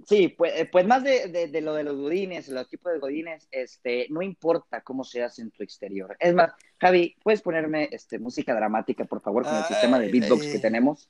Sí, 0.08 0.30
pues, 0.30 0.54
eh, 0.56 0.66
pues 0.66 0.86
más 0.86 1.04
de, 1.04 1.28
de, 1.28 1.62
lo 1.62 1.74
de 1.74 1.84
los 1.84 1.98
godines, 1.98 2.48
los 2.50 2.68
tipos 2.68 2.94
de 2.94 3.00
godines, 3.00 3.48
este, 3.52 4.08
no 4.10 4.22
importa 4.22 4.82
cómo 4.82 5.04
se 5.04 5.24
hace 5.24 5.42
en 5.42 5.52
tu 5.52 5.64
exterior. 5.64 6.16
Es 6.20 6.34
más, 6.34 6.52
Javi, 6.80 7.16
¿puedes 7.24 7.42
ponerme 7.42 7.90
este, 7.92 8.20
música 8.20 8.54
dramática, 8.54 9.06
por 9.06 9.22
favor, 9.22 9.44
con 9.44 9.56
el 9.56 9.66
sistema 9.66 10.00
de 10.00 10.10
beatbox 10.10 10.46
que 10.48 10.60
tenemos? 10.60 11.10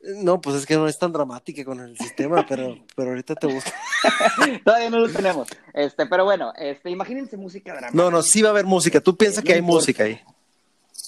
No, 0.00 0.40
pues 0.40 0.56
es 0.56 0.66
que 0.66 0.76
no 0.76 0.86
es 0.86 0.98
tan 0.98 1.12
dramática 1.12 1.64
con 1.64 1.80
el 1.80 1.96
sistema, 1.96 2.44
pero, 2.48 2.76
pero 2.94 3.10
ahorita 3.10 3.34
te 3.34 3.46
gusta. 3.46 3.72
Todavía 4.64 4.90
no 4.90 5.00
lo 5.00 5.08
tenemos. 5.08 5.48
Este, 5.72 6.06
pero 6.06 6.24
bueno, 6.24 6.52
este, 6.56 6.90
imagínense 6.90 7.36
música 7.36 7.72
dramática. 7.72 7.96
No, 7.96 8.10
no, 8.10 8.22
sí 8.22 8.42
va 8.42 8.48
a 8.48 8.52
haber 8.52 8.66
música. 8.66 9.00
Tú 9.00 9.16
piensas 9.16 9.42
que 9.42 9.54
hay 9.54 9.62
música 9.62 10.04
ahí. 10.04 10.20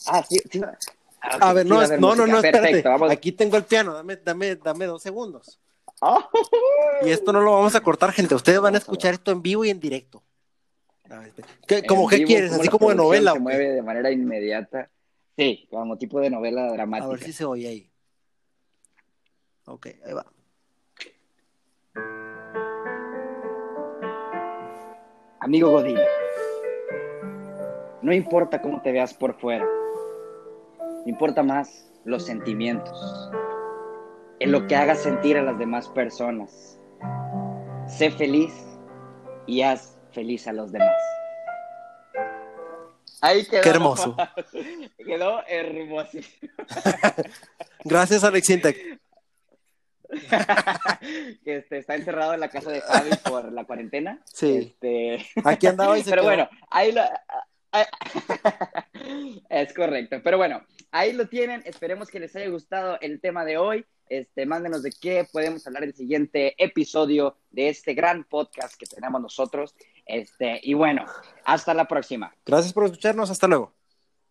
Ah, 0.06 0.24
sí, 0.28 0.40
sí. 0.50 0.60
Ah, 1.20 1.50
a 1.50 1.52
ver, 1.52 1.66
no, 1.66 1.86
no, 1.98 2.14
no, 2.14 2.26
no, 2.26 2.36
espérate. 2.38 2.82
Aquí 3.10 3.32
tengo 3.32 3.56
el 3.56 3.64
piano, 3.64 3.94
dame, 3.94 4.16
dame, 4.16 4.56
dame 4.56 4.86
dos 4.86 5.02
segundos. 5.02 5.58
Y 7.02 7.10
esto 7.10 7.32
no 7.32 7.40
lo 7.40 7.52
vamos 7.52 7.74
a 7.74 7.80
cortar, 7.80 8.12
gente. 8.12 8.34
Ustedes 8.34 8.60
van 8.60 8.74
a 8.74 8.78
escuchar 8.78 9.14
esto 9.14 9.32
en 9.32 9.42
vivo 9.42 9.64
y 9.64 9.70
en 9.70 9.80
directo. 9.80 10.22
¿Qué, 11.66 11.84
como 11.84 12.08
qué 12.08 12.24
quieres? 12.24 12.52
Así 12.52 12.68
como 12.68 12.90
de 12.90 12.94
novela. 12.94 13.32
Se 13.32 13.40
mueve 13.40 13.70
de 13.70 13.82
manera 13.82 14.10
inmediata. 14.10 14.90
Sí, 15.36 15.66
como 15.70 15.96
tipo 15.96 16.20
de 16.20 16.30
novela 16.30 16.70
dramática. 16.72 17.06
A 17.06 17.10
ver 17.10 17.22
si 17.22 17.32
se 17.32 17.44
oye 17.44 17.68
ahí. 17.68 17.90
Ok, 19.66 19.86
ahí 20.04 20.12
va. 20.12 20.26
Amigo 25.40 25.70
Godín, 25.70 25.98
no 28.02 28.12
importa 28.12 28.60
cómo 28.60 28.82
te 28.82 28.92
veas 28.92 29.14
por 29.14 29.38
fuera, 29.40 29.66
importa 31.06 31.42
más 31.42 31.90
los 32.04 32.26
sentimientos 32.26 33.30
en 34.40 34.52
lo 34.52 34.66
que 34.66 34.76
hagas 34.76 35.02
sentir 35.02 35.36
a 35.36 35.42
las 35.42 35.58
demás 35.58 35.88
personas. 35.88 36.78
Sé 37.86 38.10
feliz 38.10 38.52
y 39.46 39.62
haz 39.62 39.98
feliz 40.12 40.46
a 40.46 40.52
los 40.52 40.72
demás. 40.72 40.94
Ahí 43.20 43.44
quedó. 43.46 43.62
Qué 43.62 43.68
hermoso. 43.70 44.16
Quedó 44.98 45.42
hermosísimo. 45.46 46.52
Gracias, 47.84 48.22
Alex 48.22 48.50
Intec. 48.50 48.76
que 51.44 51.56
este, 51.56 51.78
está 51.78 51.96
encerrado 51.96 52.32
en 52.34 52.40
la 52.40 52.48
casa 52.48 52.70
de 52.70 52.80
Javi 52.80 53.10
por 53.28 53.52
la 53.52 53.64
cuarentena. 53.64 54.22
Sí. 54.24 54.72
Este... 54.80 55.26
Aquí 55.44 55.66
andaba 55.66 55.98
y 55.98 56.02
Pero 56.02 56.22
bueno, 56.22 56.48
ahí 56.70 56.92
lo... 56.92 57.02
es 59.48 59.74
correcto. 59.74 60.20
Pero 60.22 60.36
bueno, 60.36 60.64
ahí 60.92 61.12
lo 61.12 61.28
tienen. 61.28 61.62
Esperemos 61.66 62.08
que 62.08 62.20
les 62.20 62.34
haya 62.36 62.48
gustado 62.48 62.98
el 63.00 63.20
tema 63.20 63.44
de 63.44 63.58
hoy. 63.58 63.84
Este, 64.10 64.46
mándenos 64.46 64.82
de 64.82 64.90
qué 64.90 65.26
podemos 65.30 65.66
hablar 65.66 65.82
en 65.84 65.90
el 65.90 65.94
siguiente 65.94 66.54
episodio 66.62 67.36
de 67.50 67.68
este 67.68 67.94
gran 67.94 68.24
podcast 68.24 68.74
que 68.78 68.86
tenemos 68.86 69.20
nosotros. 69.20 69.74
Este, 70.06 70.60
y 70.62 70.74
bueno, 70.74 71.04
hasta 71.44 71.74
la 71.74 71.86
próxima. 71.86 72.34
Gracias 72.44 72.72
por 72.72 72.84
escucharnos. 72.84 73.30
Hasta 73.30 73.46
luego. 73.46 73.77